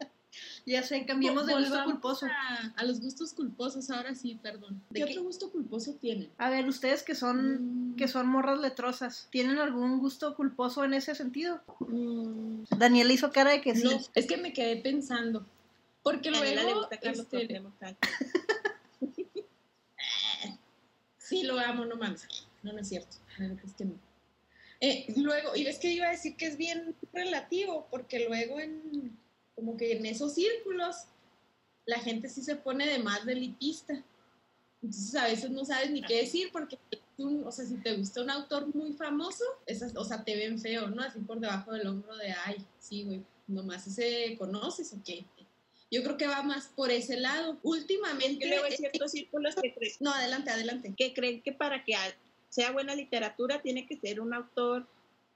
Ya 0.69 0.83
sé, 0.83 1.07
cambiemos 1.07 1.47
de 1.47 1.55
gusto 1.55 1.85
culposo. 1.85 2.27
A, 2.27 2.73
a 2.77 2.85
los 2.85 3.01
gustos 3.01 3.33
culposos, 3.33 3.89
ahora 3.89 4.17
sí, 4.17 4.39
perdón. 4.43 4.83
¿De 4.91 4.99
¿Qué, 5.01 5.07
qué? 5.07 5.13
otro 5.13 5.23
gusto 5.23 5.51
culposo 5.53 5.95
tienen? 5.95 6.29
A 6.39 6.51
ver, 6.51 6.67
ustedes 6.69 7.05
que 7.05 7.15
son, 7.15 7.93
Mm, 7.93 7.97
que 7.97 8.09
son 8.09 8.27
morras 8.27 8.59
letrosas, 8.59 9.29
¿tienen 9.31 9.59
algún 9.59 10.01
gusto 10.01 10.35
culposo 10.35 10.83
en 10.85 10.95
ese 10.95 11.15
sentido? 11.15 11.63
Mm, 11.79 12.65
Daniela 12.77 13.13
hizo 13.13 13.31
cara 13.31 13.53
de 13.53 13.61
que 13.61 13.77
sí. 13.77 13.85
No, 13.85 14.01
es 14.15 14.27
que 14.27 14.37
me 14.39 14.53
quedé 14.53 14.77
pensando. 14.79 15.47
Porque 16.03 16.33
Daniela 16.33 16.63
le 16.63 16.63
luego. 16.65 16.81
gusta 16.81 16.99
Carlos 16.99 17.27
este. 17.31 17.63
Sí, 21.19 21.43
lo 21.43 21.59
amo, 21.59 21.85
no 21.85 21.97
mames. 21.97 22.27
No, 22.63 22.73
no 22.73 22.81
es 22.81 22.89
cierto. 22.89 23.17
Es 23.65 23.73
que 23.75 23.85
no. 23.85 23.95
Eh, 24.81 25.13
luego, 25.17 25.57
y 25.57 25.65
ves 25.65 25.79
que 25.79 25.91
iba 25.91 26.07
a 26.07 26.11
decir 26.11 26.37
que 26.37 26.47
es 26.47 26.57
bien 26.57 26.95
relativo, 27.13 27.89
porque 27.91 28.27
luego 28.29 28.61
en, 28.61 29.17
como 29.57 29.77
que 29.77 29.97
en 29.97 30.07
esos 30.07 30.35
círculos, 30.35 31.07
la 31.87 31.99
gente 31.99 32.29
sí 32.29 32.43
se 32.43 32.57
pone 32.57 32.87
de 32.87 32.99
más 32.99 33.25
delitista. 33.25 34.05
Entonces 34.83 35.15
a 35.17 35.25
veces 35.25 35.51
no 35.51 35.65
sabes 35.65 35.91
ni 35.91 36.03
qué 36.03 36.19
decir, 36.19 36.51
porque, 36.53 36.79
tú, 37.17 37.45
o 37.45 37.51
sea, 37.51 37.65
si 37.65 37.77
te 37.79 37.97
gusta 37.97 38.23
un 38.23 38.31
autor 38.31 38.73
muy 38.75 38.93
famoso, 38.93 39.43
esas, 39.65 39.97
o 39.97 40.05
sea, 40.05 40.23
te 40.23 40.37
ven 40.37 40.61
feo, 40.61 40.89
¿no? 40.89 41.03
Así 41.03 41.19
por 41.21 41.41
debajo 41.41 41.73
del 41.73 41.87
hombro 41.87 42.15
de, 42.17 42.33
ay, 42.45 42.57
sí, 42.79 43.05
güey, 43.05 43.23
nomás 43.47 43.87
ese 43.87 44.37
conoces 44.39 44.93
o 44.93 44.99
qué. 45.05 45.25
Yo 45.91 46.03
creo 46.03 46.17
que 46.17 46.27
va 46.27 46.43
más 46.43 46.67
por 46.75 46.91
ese 46.91 47.19
lado. 47.19 47.59
Últimamente... 47.63 48.41
Que 48.41 48.49
luego 48.49 48.65
hay 48.65 48.77
ciertos 48.77 49.13
círculos 49.13 49.55
que 49.55 49.73
creen, 49.73 49.93
No, 50.01 50.13
adelante, 50.13 50.51
adelante. 50.51 50.93
que 50.97 51.15
creen 51.15 51.41
que 51.43 51.53
para 51.53 51.85
que 51.85 51.95
sea 52.49 52.73
buena 52.73 52.95
literatura 52.95 53.63
tiene 53.63 53.87
que 53.87 53.97
ser 53.97 54.21
un 54.21 54.35
autor 54.35 54.87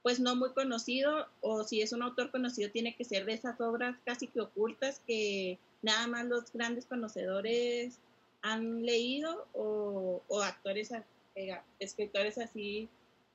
pues 0.03 0.21
no 0.21 0.37
muy 0.37 0.51
conocido 0.51 1.27
o 1.41 1.65
si 1.65 1.83
es 1.83 1.93
un 1.93 2.03
autor 2.03 2.31
conocido 2.31 2.71
tiene 2.71 2.97
que 2.97 3.05
ser 3.05 3.25
de 3.27 3.35
esas 3.35 3.61
obras 3.61 3.97
casi 4.05 4.27
que 4.27 4.41
ocultas 4.41 5.01
que 5.07 5.59
nada 5.83 6.07
más 6.07 6.27
los 6.27 6.53
grandes 6.53 6.87
conocedores 6.87 7.99
han 8.43 8.85
leído 8.85 9.47
o, 9.53 10.23
o 10.29 10.43
actores, 10.43 10.91
eh, 11.35 11.59
escritores 11.79 12.39
así 12.39 12.89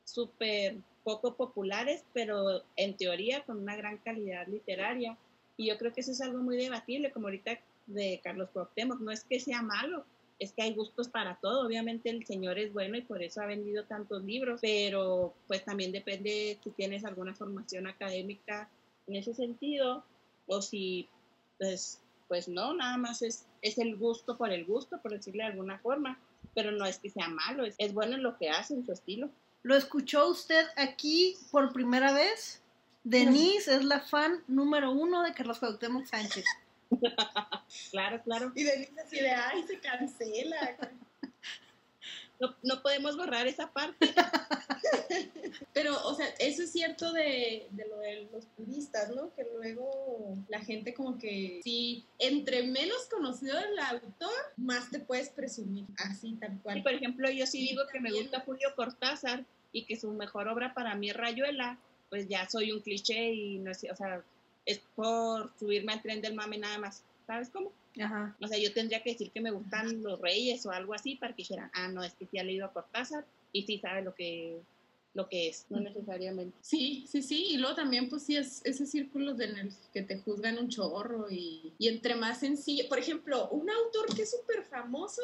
súper 0.03 0.77
poco 1.03 1.35
populares, 1.35 2.03
pero 2.13 2.63
en 2.75 2.97
teoría 2.97 3.43
con 3.43 3.59
una 3.59 3.75
gran 3.75 3.97
calidad 3.99 4.47
literaria. 4.47 5.17
Y 5.57 5.67
yo 5.67 5.77
creo 5.77 5.93
que 5.93 6.01
eso 6.01 6.11
es 6.11 6.21
algo 6.21 6.39
muy 6.39 6.57
debatible, 6.57 7.11
como 7.11 7.27
ahorita 7.27 7.59
de 7.85 8.19
Carlos 8.23 8.49
Cuauhtémoc, 8.51 8.99
no 8.99 9.11
es 9.11 9.23
que 9.23 9.39
sea 9.39 9.61
malo, 9.61 10.03
es 10.39 10.51
que 10.51 10.63
hay 10.63 10.73
gustos 10.73 11.09
para 11.09 11.35
todo. 11.35 11.65
Obviamente 11.65 12.09
el 12.09 12.25
señor 12.25 12.59
es 12.59 12.73
bueno 12.73 12.97
y 12.97 13.01
por 13.01 13.23
eso 13.23 13.41
ha 13.41 13.45
vendido 13.45 13.85
tantos 13.85 14.23
libros, 14.23 14.59
pero 14.61 15.33
pues 15.47 15.63
también 15.63 15.91
depende 15.91 16.59
si 16.63 16.71
tienes 16.71 17.05
alguna 17.05 17.33
formación 17.33 17.87
académica 17.87 18.69
en 19.07 19.15
ese 19.15 19.33
sentido 19.33 20.03
o 20.47 20.61
si 20.61 21.07
pues, 21.57 22.01
pues 22.27 22.47
no, 22.47 22.73
nada 22.73 22.97
más 22.97 23.21
es, 23.21 23.45
es 23.61 23.77
el 23.77 23.95
gusto 23.95 24.37
por 24.37 24.51
el 24.51 24.65
gusto, 24.65 24.99
por 25.01 25.11
decirle 25.11 25.43
de 25.43 25.51
alguna 25.51 25.79
forma, 25.79 26.19
pero 26.53 26.71
no 26.71 26.85
es 26.85 26.99
que 26.99 27.09
sea 27.09 27.29
malo, 27.29 27.65
es, 27.65 27.75
es 27.77 27.93
bueno 27.93 28.15
en 28.15 28.23
lo 28.23 28.37
que 28.37 28.49
hace, 28.49 28.73
en 28.73 28.85
su 28.85 28.91
estilo. 28.91 29.29
¿Lo 29.63 29.75
escuchó 29.75 30.29
usted 30.29 30.65
aquí 30.75 31.35
por 31.51 31.73
primera 31.73 32.13
vez? 32.13 32.61
Denise 33.03 33.75
es 33.75 33.83
la 33.83 33.99
fan 33.99 34.43
número 34.47 34.91
uno 34.91 35.21
de 35.23 35.33
Carlos 35.33 35.59
Cuauhtémoc 35.59 36.05
Sánchez. 36.05 36.45
claro, 37.91 38.21
claro. 38.23 38.51
Y 38.55 38.63
Denise 38.63 39.01
así 39.01 39.19
de, 39.19 39.31
ay, 39.31 39.63
se 39.63 39.79
cancela. 39.79 40.77
No, 42.39 42.53
no 42.63 42.81
podemos 42.81 43.15
borrar 43.15 43.47
esa 43.47 43.71
parte. 43.71 44.13
Pero, 45.73 45.95
o 46.05 46.13
sea, 46.15 46.27
eso 46.39 46.63
es 46.63 46.71
cierto 46.71 47.13
de, 47.13 47.67
de, 47.71 47.87
lo 47.87 47.97
de 47.99 48.27
los 48.31 48.45
turistas, 48.57 49.15
¿no? 49.15 49.33
Que 49.35 49.47
luego 49.55 50.37
la 50.49 50.59
gente 50.59 50.93
como 50.93 51.17
que, 51.17 51.61
sí, 51.63 52.03
entre 52.19 52.63
menos 52.63 53.07
conocido 53.09 53.57
el 53.57 53.79
autor, 53.79 54.53
más 54.57 54.89
te 54.89 54.99
puedes 54.99 55.29
presumir, 55.29 55.85
así, 55.97 56.33
tal 56.33 56.59
cual. 56.61 56.79
Y 56.79 56.81
por 56.81 56.93
ejemplo, 56.93 57.29
yo 57.29 57.45
sí 57.45 57.59
digo 57.59 57.83
que 57.91 58.01
me 58.01 58.11
gusta 58.11 58.41
Julio 58.41 58.69
Cortázar 58.75 59.45
y 59.71 59.85
que 59.85 59.95
su 59.95 60.11
mejor 60.11 60.47
obra 60.47 60.73
para 60.73 60.95
mí 60.95 61.09
es 61.09 61.15
Rayuela, 61.15 61.77
pues 62.09 62.27
ya 62.27 62.47
soy 62.49 62.71
un 62.71 62.81
cliché 62.81 63.33
y 63.33 63.59
no 63.59 63.71
es, 63.71 63.85
o 63.91 63.95
sea, 63.95 64.23
es 64.65 64.81
por 64.95 65.51
subirme 65.57 65.93
al 65.93 66.01
tren 66.01 66.21
del 66.21 66.35
mame 66.35 66.57
nada 66.57 66.77
más. 66.77 67.03
¿Sabes 67.27 67.49
cómo? 67.49 67.71
Ajá. 67.99 68.35
O 68.41 68.47
sea, 68.47 68.57
yo 68.57 68.73
tendría 68.73 69.01
que 69.01 69.11
decir 69.11 69.31
que 69.31 69.41
me 69.41 69.51
gustan 69.51 70.03
los 70.03 70.19
reyes 70.19 70.65
o 70.65 70.71
algo 70.71 70.93
así 70.93 71.15
para 71.15 71.33
que 71.33 71.43
dijeran, 71.43 71.71
ah, 71.73 71.87
no, 71.87 72.03
es 72.03 72.13
que 72.13 72.25
sí 72.25 72.37
ha 72.37 72.43
leído 72.43 72.65
a 72.65 72.73
Cortázar 72.73 73.25
y 73.51 73.63
sí 73.63 73.79
sabe 73.79 74.01
lo 74.01 74.13
que, 74.13 74.61
lo 75.13 75.29
que 75.29 75.47
es, 75.47 75.65
no 75.69 75.79
necesariamente. 75.79 76.55
Sí, 76.61 77.05
sí, 77.07 77.21
sí, 77.21 77.47
y 77.51 77.57
luego 77.57 77.75
también 77.75 78.09
pues 78.09 78.23
sí 78.23 78.35
es 78.35 78.61
ese 78.65 78.85
círculo 78.85 79.33
de 79.33 79.45
en 79.45 79.57
el 79.57 79.73
que 79.93 80.03
te 80.03 80.19
juzgan 80.19 80.59
un 80.59 80.69
chorro 80.69 81.31
y, 81.31 81.73
y 81.79 81.87
entre 81.87 82.15
más 82.15 82.41
sencillo, 82.41 82.87
por 82.89 82.99
ejemplo, 82.99 83.49
un 83.49 83.69
autor 83.69 84.13
que 84.13 84.23
es 84.23 84.31
súper 84.31 84.63
famoso, 84.65 85.21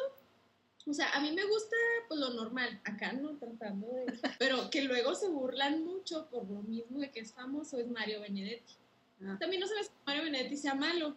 o 0.88 0.94
sea, 0.94 1.12
a 1.12 1.22
mí 1.22 1.32
me 1.32 1.46
gusta 1.46 1.76
pues 2.08 2.20
lo 2.20 2.34
normal, 2.34 2.80
acá 2.84 3.14
no 3.14 3.38
tratando 3.38 3.88
de... 3.88 4.18
Pero 4.40 4.70
que 4.70 4.82
luego 4.82 5.14
se 5.14 5.30
burlan 5.30 5.84
mucho 5.84 6.28
por 6.32 6.50
lo 6.50 6.62
mismo 6.64 7.00
de 7.00 7.12
que 7.12 7.20
es 7.20 7.34
famoso, 7.34 7.78
es 7.78 7.88
Mario 7.88 8.22
Benedetti. 8.22 8.74
También 9.40 9.60
no 9.60 9.68
sabes 9.68 9.90
que 9.90 9.96
Mario 10.06 10.24
Benedetti 10.24 10.58
sea 10.58 10.76
malo. 10.76 11.16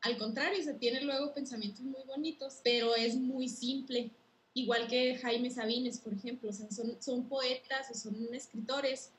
Al 0.00 0.18
contrario, 0.18 0.62
se 0.62 0.74
tiene 0.74 1.00
luego 1.02 1.32
pensamientos 1.32 1.82
muy 1.82 2.02
bonitos, 2.04 2.60
pero 2.62 2.94
es 2.94 3.16
muy 3.16 3.48
simple. 3.48 4.10
Igual 4.54 4.88
que 4.88 5.16
Jaime 5.16 5.50
Sabines, 5.50 5.98
por 5.98 6.12
ejemplo. 6.12 6.50
O 6.50 6.52
sea, 6.52 6.70
son, 6.70 7.00
son 7.00 7.28
poetas 7.28 7.90
o 7.90 7.94
son 7.94 8.34
escritores 8.34 9.12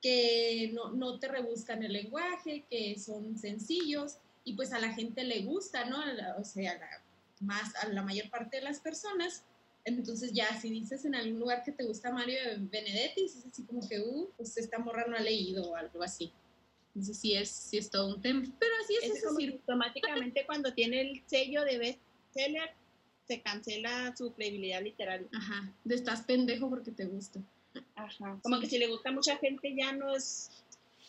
que 0.00 0.70
no, 0.72 0.92
no 0.92 1.18
te 1.18 1.28
rebuscan 1.28 1.82
el 1.82 1.92
lenguaje, 1.92 2.64
que 2.68 2.98
son 2.98 3.38
sencillos 3.38 4.16
y 4.44 4.54
pues 4.54 4.72
a 4.72 4.78
la 4.78 4.92
gente 4.94 5.24
le 5.24 5.42
gusta, 5.42 5.84
¿no? 5.84 5.98
O 6.38 6.44
sea, 6.44 6.72
a 6.72 6.78
la, 6.78 6.88
más 7.40 7.74
a 7.76 7.88
la 7.88 8.02
mayor 8.02 8.30
parte 8.30 8.58
de 8.58 8.62
las 8.62 8.80
personas. 8.80 9.44
Entonces 9.84 10.32
ya 10.32 10.58
si 10.60 10.70
dices 10.70 11.04
en 11.04 11.14
algún 11.14 11.40
lugar 11.40 11.62
que 11.62 11.72
te 11.72 11.84
gusta 11.84 12.12
Mario 12.12 12.38
Benedetti, 12.58 13.24
es 13.24 13.44
así 13.46 13.64
como 13.64 13.86
que, 13.86 14.00
uh, 14.00 14.30
pues 14.36 14.56
esta 14.56 14.78
morra 14.78 15.06
no 15.06 15.16
ha 15.16 15.20
leído 15.20 15.70
o 15.70 15.76
algo 15.76 16.02
así. 16.02 16.32
Entonces 16.94 17.18
sí 17.18 17.34
es, 17.34 17.48
sí 17.50 17.78
es 17.78 17.90
todo 17.90 18.14
un 18.14 18.20
tema. 18.20 18.42
Pero 18.58 18.72
así 18.82 18.94
es, 19.02 19.16
Es 19.16 19.24
como 19.24 19.38
círculo. 19.38 19.60
automáticamente 19.60 20.44
cuando 20.46 20.72
tiene 20.74 21.00
el 21.02 21.22
sello 21.26 21.64
de 21.64 21.78
bestseller, 21.78 22.70
se 23.28 23.40
cancela 23.42 24.14
su 24.16 24.32
credibilidad 24.32 24.82
literaria. 24.82 25.28
Ajá, 25.32 25.72
de 25.84 25.94
estás 25.94 26.22
pendejo 26.22 26.68
porque 26.68 26.90
te 26.90 27.04
gusta. 27.04 27.40
Ajá. 27.94 28.38
Como 28.42 28.56
Sí. 28.56 28.62
que 28.62 28.68
si 28.70 28.78
le 28.78 28.88
gusta 28.88 29.10
a 29.10 29.12
mucha 29.12 29.36
gente 29.36 29.74
ya 29.76 29.92
no 29.92 30.14
es 30.16 30.50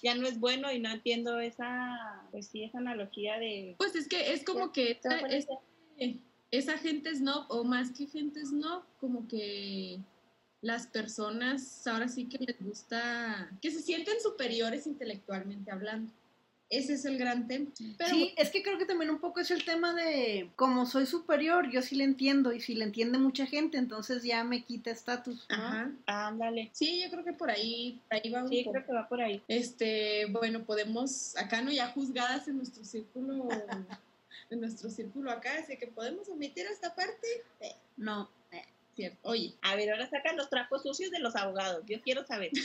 ya 0.04 0.16
no 0.16 0.28
es 0.28 0.40
bueno 0.40 0.72
y 0.72 0.80
no 0.80 0.92
entiendo 0.92 1.40
esa 1.40 2.24
pues 2.32 2.48
sí 2.48 2.64
esa 2.64 2.80
analogía 2.80 3.38
de 3.38 3.76
Pues 3.78 3.94
es 3.96 4.08
que 4.08 4.34
es 4.34 4.44
como 4.44 4.72
que 4.72 4.92
esa, 4.92 5.10
poner 5.20 5.34
es- 5.36 5.48
eh, 5.98 6.18
esa 6.52 6.78
gente 6.78 7.14
snob, 7.16 7.46
o 7.50 7.64
más 7.64 7.92
que 7.92 8.06
gente 8.08 8.44
snob, 8.46 8.84
como 9.00 9.28
que 9.28 10.00
las 10.62 10.88
personas 10.88 11.86
ahora 11.88 12.08
sí 12.08 12.26
que 12.26 12.38
les 12.38 12.62
gusta, 12.64 13.50
que 13.62 13.72
se 13.72 13.82
sienten 13.82 14.22
superiores 14.22 14.86
intelectualmente 14.88 15.72
hablando. 15.72 16.12
Ese 16.70 16.94
es 16.94 17.04
el 17.04 17.18
gran 17.18 17.50
tema. 17.50 17.70
Pero 17.98 18.12
sí, 18.12 18.34
es 18.38 18.50
que 18.50 18.64
creo 18.64 18.78
que 18.78 18.86
también 18.86 19.10
un 19.12 19.20
poco 19.20 19.42
es 19.42 19.52
el 19.52 19.66
tema 19.66 19.94
de, 19.94 20.50
como 20.56 20.86
soy 20.86 21.06
superior, 21.06 21.70
yo 21.70 21.82
sí 21.82 21.96
le 21.96 22.06
entiendo, 22.06 22.54
y 22.54 22.62
si 22.62 22.76
le 22.76 22.86
entiende 22.86 23.18
mucha 23.18 23.46
gente, 23.46 23.78
entonces 23.78 24.24
ya 24.24 24.46
me 24.46 24.64
quita 24.64 24.90
estatus. 24.90 25.46
¿no? 25.50 25.56
Ajá. 25.58 25.92
ándale. 26.06 26.70
Sí, 26.72 27.02
yo 27.04 27.10
creo 27.12 27.26
que 27.26 27.34
por 27.34 27.52
ahí, 27.52 28.00
por 28.10 28.20
ahí 28.24 28.32
va 28.32 28.44
un 28.44 28.48
Sí, 28.50 28.64
poco. 28.64 28.72
creo 28.72 28.86
que 28.86 28.94
va 28.94 29.10
por 29.10 29.20
ahí. 29.22 29.44
Este, 29.50 30.28
bueno, 30.28 30.64
podemos, 30.64 31.36
acá 31.36 31.62
no 31.62 31.72
ya 31.72 31.90
juzgadas 31.92 32.48
en 32.48 32.56
nuestro 32.56 32.86
círculo, 32.86 33.50
en 34.50 34.62
nuestro 34.62 34.90
círculo 34.90 35.30
acá, 35.30 35.56
así 35.62 35.76
que 35.76 35.88
podemos 35.88 36.30
omitir 36.30 36.66
esta 36.68 36.96
parte. 36.96 37.28
No. 37.98 38.30
Cierto. 38.96 39.20
Oye, 39.24 39.56
A 39.62 39.76
ver, 39.76 39.92
ahora 39.92 40.10
sacan 40.10 40.38
los 40.38 40.50
trapos 40.50 40.84
sucios 40.84 41.12
de 41.12 41.20
los 41.20 41.36
abogados. 41.36 41.84
Yo 41.88 42.02
quiero 42.02 42.26
saber. 42.26 42.52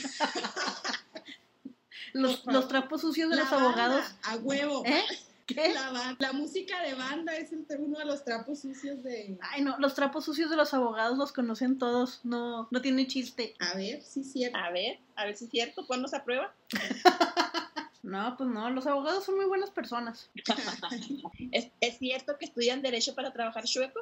Los, 2.13 2.45
los 2.45 2.67
trapos 2.67 3.01
sucios 3.01 3.29
de 3.29 3.35
la 3.35 3.43
los 3.43 3.51
abogados. 3.51 4.05
a 4.23 4.37
huevo. 4.37 4.83
¿Eh? 4.85 5.03
¿Qué? 5.45 5.73
La, 6.19 6.33
música 6.33 6.81
de 6.81 6.93
banda 6.93 7.35
es 7.35 7.51
el- 7.51 7.65
uno 7.79 7.99
de 7.99 8.05
los 8.05 8.23
trapos 8.23 8.59
sucios 8.59 9.01
de... 9.03 9.37
Ay, 9.41 9.61
no, 9.61 9.77
los 9.79 9.93
trapos 9.93 10.25
sucios 10.25 10.49
de 10.49 10.55
los 10.57 10.73
abogados 10.73 11.17
los 11.17 11.31
conocen 11.31 11.77
todos, 11.77 12.21
no, 12.23 12.67
no 12.71 12.81
tiene 12.81 13.07
chiste. 13.07 13.55
A 13.59 13.75
ver, 13.75 14.01
sí, 14.03 14.23
cierto. 14.23 14.57
A 14.57 14.71
ver, 14.71 14.99
a 15.15 15.25
ver 15.25 15.37
si 15.37 15.45
es 15.45 15.51
cierto. 15.51 15.85
¿Cuándo 15.85 16.07
se 16.07 16.15
aprueba? 16.17 16.53
No, 18.03 18.37
pues 18.37 18.49
no, 18.49 18.69
los 18.69 18.87
abogados 18.87 19.25
son 19.25 19.35
muy 19.35 19.43
buenas 19.47 19.69
personas. 19.69 20.29
¿Es, 21.51 21.71
es 21.81 21.97
cierto 21.97 22.37
que 22.37 22.45
estudian 22.45 22.81
derecho 22.81 23.13
para 23.13 23.33
trabajar 23.33 23.65
chueco? 23.65 23.99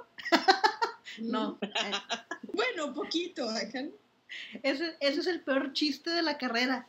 No, 1.20 1.58
eh, 1.62 1.92
Bueno, 2.54 2.94
poquito. 2.94 3.50
ese, 3.56 4.96
ese 5.00 5.20
es 5.20 5.28
el 5.28 5.42
peor 5.42 5.74
chiste 5.74 6.10
de 6.10 6.22
la 6.22 6.38
carrera. 6.38 6.88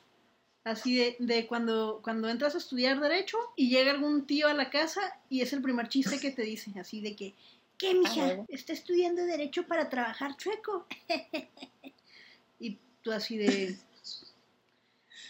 Así 0.66 0.96
de, 0.96 1.16
de 1.20 1.46
cuando, 1.46 2.00
cuando 2.02 2.28
entras 2.28 2.56
a 2.56 2.58
estudiar 2.58 2.98
derecho 2.98 3.38
y 3.54 3.68
llega 3.68 3.92
algún 3.92 4.26
tío 4.26 4.48
a 4.48 4.54
la 4.54 4.68
casa 4.68 5.00
y 5.30 5.40
es 5.40 5.52
el 5.52 5.62
primer 5.62 5.88
chiste 5.88 6.18
que 6.18 6.32
te 6.32 6.42
dice, 6.42 6.72
así 6.80 7.00
de 7.00 7.14
que, 7.14 7.34
¿qué, 7.78 7.94
mija? 7.94 8.26
huevo. 8.26 8.46
¿Está 8.48 8.72
estudiando 8.72 9.24
derecho 9.24 9.64
para 9.68 9.88
trabajar 9.88 10.36
chueco? 10.36 10.84
y 12.58 12.78
tú 13.00 13.12
así 13.12 13.36
de... 13.38 13.76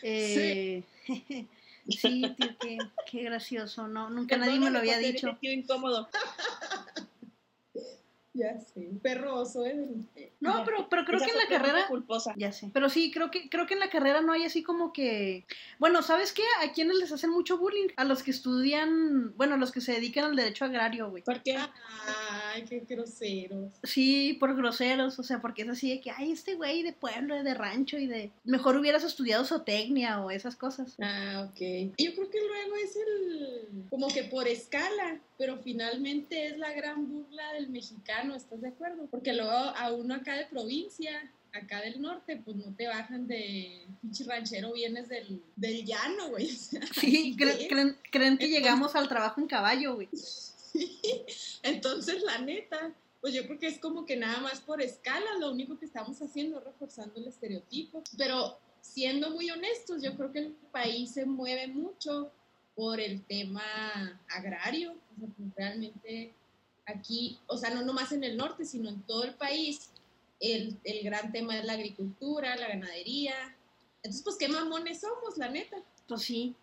Eh, 0.00 0.82
sí, 1.90 2.22
tío, 2.34 2.56
qué, 2.58 2.78
qué 3.10 3.22
gracioso, 3.24 3.88
no, 3.88 4.08
nunca 4.08 4.38
nadie 4.38 4.58
me 4.58 4.70
lo 4.70 4.78
había 4.78 4.96
dicho. 4.96 5.36
tío 5.38 5.52
incómodo. 5.52 6.08
Ya 8.36 8.60
sé. 8.60 8.90
Perro 9.02 9.40
oso, 9.40 9.64
¿eh? 9.64 9.88
No, 10.40 10.62
pero, 10.64 10.88
pero 10.90 11.04
creo 11.06 11.16
Esa 11.16 11.26
que 11.26 11.32
en 11.32 11.38
la 11.38 11.48
carrera... 11.48 11.86
culposa. 11.88 12.34
Ya 12.36 12.52
sé. 12.52 12.70
Pero 12.72 12.90
sí, 12.90 13.10
creo 13.10 13.30
que, 13.30 13.48
creo 13.48 13.66
que 13.66 13.74
en 13.74 13.80
la 13.80 13.88
carrera 13.88 14.20
no 14.20 14.32
hay 14.32 14.44
así 14.44 14.62
como 14.62 14.92
que. 14.92 15.46
Bueno, 15.78 16.02
¿sabes 16.02 16.32
qué? 16.32 16.42
A 16.62 16.72
quienes 16.72 16.96
les 16.96 17.12
hacen 17.12 17.30
mucho 17.30 17.56
bullying. 17.56 17.88
A 17.96 18.04
los 18.04 18.22
que 18.22 18.30
estudian. 18.30 19.34
Bueno, 19.36 19.54
a 19.54 19.58
los 19.58 19.72
que 19.72 19.80
se 19.80 19.92
dedican 19.92 20.24
al 20.24 20.36
derecho 20.36 20.66
agrario, 20.66 21.08
güey. 21.08 21.22
¿Por 21.22 21.42
qué? 21.42 21.56
Ay, 21.56 22.64
qué 22.68 22.80
groseros. 22.80 23.72
Sí, 23.82 24.36
por 24.38 24.54
groseros. 24.54 25.18
O 25.18 25.22
sea, 25.22 25.40
porque 25.40 25.62
es 25.62 25.68
así 25.70 25.88
de 25.88 26.00
que, 26.02 26.10
ay, 26.10 26.32
este 26.32 26.54
güey 26.54 26.82
de 26.82 26.92
pueblo, 26.92 27.42
de 27.42 27.54
rancho 27.54 27.96
y 27.96 28.06
de. 28.06 28.30
Mejor 28.44 28.76
hubieras 28.76 29.04
estudiado 29.04 29.44
zootecnia 29.44 30.20
o 30.20 30.30
esas 30.30 30.56
cosas. 30.56 30.94
Ah, 31.00 31.48
ok. 31.48 31.94
Yo 31.96 32.14
creo 32.14 32.30
que 32.30 32.40
luego 32.40 32.76
es 32.76 32.96
el... 32.96 33.84
como 33.88 34.08
que 34.08 34.24
por 34.24 34.46
escala, 34.46 35.20
pero 35.38 35.58
finalmente 35.58 36.46
es 36.46 36.58
la 36.58 36.72
gran 36.72 37.08
burla 37.08 37.52
del 37.54 37.68
mexicano, 37.68 38.25
¿estás 38.34 38.60
de 38.60 38.68
acuerdo? 38.68 39.06
Porque 39.10 39.32
luego 39.32 39.50
a 39.52 39.92
uno 39.92 40.14
acá 40.14 40.34
de 40.36 40.46
provincia, 40.46 41.30
acá 41.52 41.80
del 41.80 42.00
norte, 42.02 42.36
pues 42.44 42.56
no 42.56 42.74
te 42.74 42.86
bajan 42.86 43.26
de 43.26 43.86
pinche 44.02 44.24
ranchero, 44.24 44.72
vienes 44.72 45.08
del, 45.08 45.40
del 45.56 45.84
llano, 45.84 46.28
güey. 46.30 46.46
Sí, 46.94 47.36
cre- 47.38 47.68
creen, 47.68 47.96
creen 48.10 48.38
que 48.38 48.44
Entonces- 48.46 48.50
llegamos 48.50 48.94
al 48.96 49.08
trabajo 49.08 49.40
en 49.40 49.46
caballo, 49.46 49.94
güey. 49.94 50.08
Entonces, 51.62 52.22
la 52.22 52.38
neta, 52.38 52.92
pues 53.20 53.34
yo 53.34 53.44
creo 53.46 53.58
que 53.58 53.66
es 53.68 53.78
como 53.78 54.04
que 54.04 54.16
nada 54.16 54.38
más 54.40 54.60
por 54.60 54.82
escala, 54.82 55.26
lo 55.40 55.50
único 55.50 55.78
que 55.78 55.86
estamos 55.86 56.20
haciendo 56.20 56.58
es 56.58 56.64
reforzando 56.64 57.14
el 57.16 57.26
estereotipo. 57.28 58.02
Pero 58.16 58.58
siendo 58.80 59.30
muy 59.30 59.50
honestos, 59.50 60.02
yo 60.02 60.14
creo 60.16 60.32
que 60.32 60.38
el 60.40 60.52
país 60.72 61.12
se 61.12 61.24
mueve 61.24 61.66
mucho 61.68 62.30
por 62.74 63.00
el 63.00 63.22
tema 63.24 64.20
agrario. 64.28 64.92
O 64.92 65.20
sea, 65.20 65.28
pues 65.36 65.48
realmente 65.56 66.32
aquí, 66.86 67.38
o 67.46 67.56
sea, 67.56 67.70
no 67.70 67.82
nomás 67.82 68.12
en 68.12 68.24
el 68.24 68.36
norte, 68.36 68.64
sino 68.64 68.88
en 68.88 69.02
todo 69.02 69.24
el 69.24 69.34
país, 69.34 69.90
el, 70.40 70.76
el 70.84 71.04
gran 71.04 71.32
tema 71.32 71.58
es 71.58 71.64
la 71.64 71.74
agricultura, 71.74 72.56
la 72.56 72.68
ganadería. 72.68 73.34
Entonces, 74.02 74.22
pues 74.22 74.36
qué 74.36 74.48
mamones 74.48 75.00
somos, 75.00 75.36
la 75.36 75.48
neta. 75.48 75.76
Pues 76.08 76.22
sí. 76.22 76.54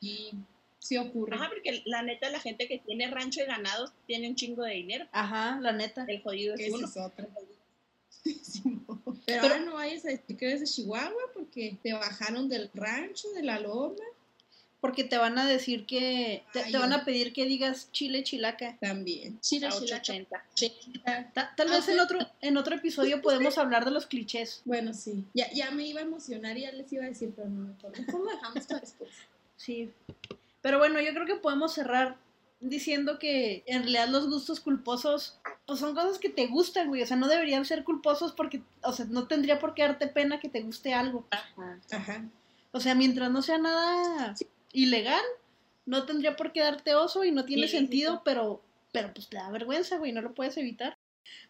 Y 0.00 0.30
sí 0.78 0.96
ocurre. 0.96 1.36
Ajá, 1.36 1.48
porque 1.48 1.82
la 1.86 2.02
neta, 2.02 2.30
la 2.30 2.40
gente 2.40 2.66
que 2.66 2.78
tiene 2.78 3.08
rancho 3.10 3.40
de 3.40 3.46
ganados 3.46 3.92
tiene 4.06 4.28
un 4.28 4.34
chingo 4.36 4.62
de 4.64 4.74
dinero. 4.74 5.06
Ajá, 5.12 5.58
la 5.60 5.72
neta. 5.72 6.04
El 6.08 6.22
jodido 6.22 6.56
Que 6.56 6.66
es 6.66 6.72
uno. 6.72 6.86
es. 6.86 6.94
Sí, 8.42 8.62
no. 8.86 9.00
Pero, 9.04 9.16
Pero- 9.26 9.42
ahora 9.42 9.60
no 9.60 9.74
vayas 9.74 10.04
a 10.04 10.08
decir 10.08 10.36
que 10.36 10.46
eres 10.46 10.60
de 10.60 10.66
Chihuahua 10.66 11.22
porque 11.32 11.78
te 11.82 11.92
bajaron 11.92 12.48
del 12.48 12.70
rancho, 12.74 13.28
de 13.32 13.42
la 13.42 13.60
loma. 13.60 14.02
Porque 14.80 15.04
te 15.04 15.18
van 15.18 15.38
a 15.38 15.46
decir 15.46 15.84
que. 15.84 16.42
Te, 16.52 16.60
Ay, 16.62 16.72
te 16.72 16.78
van 16.78 16.92
a 16.94 17.04
pedir 17.04 17.32
que 17.34 17.44
digas 17.44 17.92
chile 17.92 18.22
chilaca. 18.24 18.78
También. 18.80 19.38
Chile, 19.40 19.68
chilaca, 19.68 20.02
880. 20.12 20.44
cheta. 20.54 21.30
Ta- 21.34 21.52
tal 21.56 21.68
Ah, 21.68 21.72
vez 21.76 21.88
en 21.88 22.00
otro, 22.00 22.18
en 22.40 22.56
otro 22.56 22.74
episodio 22.76 23.20
podemos 23.20 23.58
hablar 23.58 23.84
de 23.84 23.90
los 23.90 24.06
clichés. 24.06 24.62
Bueno, 24.64 24.94
sí. 24.94 25.24
Ya, 25.34 25.50
ya 25.52 25.70
me 25.70 25.86
iba 25.86 26.00
a 26.00 26.04
emocionar 26.04 26.56
y 26.56 26.62
ya 26.62 26.72
les 26.72 26.90
iba 26.92 27.04
a 27.04 27.08
decir, 27.08 27.32
pero 27.36 27.48
no, 27.50 27.68
mejor, 27.74 27.98
mejor 27.98 28.20
lo 28.24 28.30
dejamos 28.30 28.66
para 28.66 28.80
después. 28.80 29.10
Sí. 29.56 29.90
Pero 30.62 30.78
bueno, 30.78 30.98
yo 31.00 31.12
creo 31.12 31.26
que 31.26 31.36
podemos 31.36 31.74
cerrar 31.74 32.16
diciendo 32.60 33.18
que 33.18 33.62
en 33.66 33.82
realidad 33.82 34.08
los 34.08 34.28
gustos 34.28 34.60
culposos 34.60 35.38
pues 35.66 35.78
son 35.80 35.94
cosas 35.94 36.18
que 36.18 36.28
te 36.30 36.46
gustan, 36.46 36.88
güey. 36.88 37.02
O 37.02 37.06
sea, 37.06 37.16
no 37.18 37.28
deberían 37.28 37.64
ser 37.66 37.84
culposos 37.84 38.32
porque, 38.32 38.62
o 38.82 38.92
sea, 38.94 39.04
no 39.06 39.26
tendría 39.26 39.58
por 39.58 39.74
qué 39.74 39.82
darte 39.82 40.06
pena 40.08 40.40
que 40.40 40.48
te 40.48 40.62
guste 40.62 40.94
algo. 40.94 41.26
Ajá. 41.30 41.78
Ajá. 41.92 42.24
O 42.72 42.80
sea, 42.80 42.94
mientras 42.94 43.30
no 43.30 43.42
sea 43.42 43.58
nada 43.58 44.34
ilegal, 44.72 45.22
no 45.86 46.04
tendría 46.06 46.36
por 46.36 46.52
qué 46.52 46.60
darte 46.60 46.94
oso 46.94 47.24
y 47.24 47.30
no 47.32 47.44
tiene 47.44 47.66
Sí, 47.68 47.76
sentido, 47.76 48.14
sí. 48.16 48.20
pero, 48.24 48.62
pero 48.92 49.12
pues 49.14 49.28
te 49.28 49.36
da 49.36 49.50
vergüenza, 49.50 49.98
güey, 49.98 50.12
no 50.12 50.20
lo 50.22 50.34
puedes 50.34 50.56
evitar. 50.56 50.96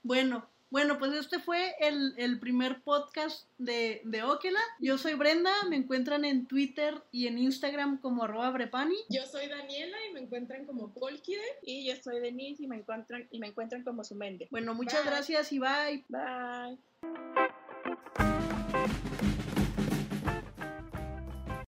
Bueno, 0.03 0.47
bueno, 0.71 0.99
pues 0.99 1.13
este 1.15 1.41
fue 1.41 1.75
el, 1.81 2.15
el 2.17 2.39
primer 2.39 2.81
podcast 2.83 3.49
de, 3.59 4.03
de 4.05 4.23
Okela. 4.23 4.61
Yo 4.79 4.99
soy 4.99 5.15
Brenda, 5.15 5.51
me 5.69 5.75
encuentran 5.75 6.25
en 6.25 6.47
Twitter 6.47 7.03
y 7.11 7.27
en 7.27 7.39
Instagram 7.39 7.99
como 8.01 8.23
arroba 8.23 8.51
brepani. 8.51 8.95
Yo 9.09 9.27
soy 9.27 9.49
Daniela 9.49 9.97
y 10.09 10.13
me 10.15 10.21
encuentran 10.21 10.67
como 10.67 10.95
Polkide. 10.95 11.43
Y 11.63 11.89
yo 11.89 11.97
soy 12.01 12.21
Denise 12.21 12.63
y 12.63 12.69
me 12.69 12.77
encuentran, 12.77 13.27
y 13.33 13.41
me 13.41 13.49
encuentran 13.49 13.83
como 13.83 14.05
su 14.05 14.15
mente. 14.15 14.47
Bueno, 14.53 14.73
muchas 14.75 15.03
Bye. 15.03 15.11
gracias 15.11 15.53
y 15.53 15.59
bye. 15.59 16.05
Bye. 16.09 16.79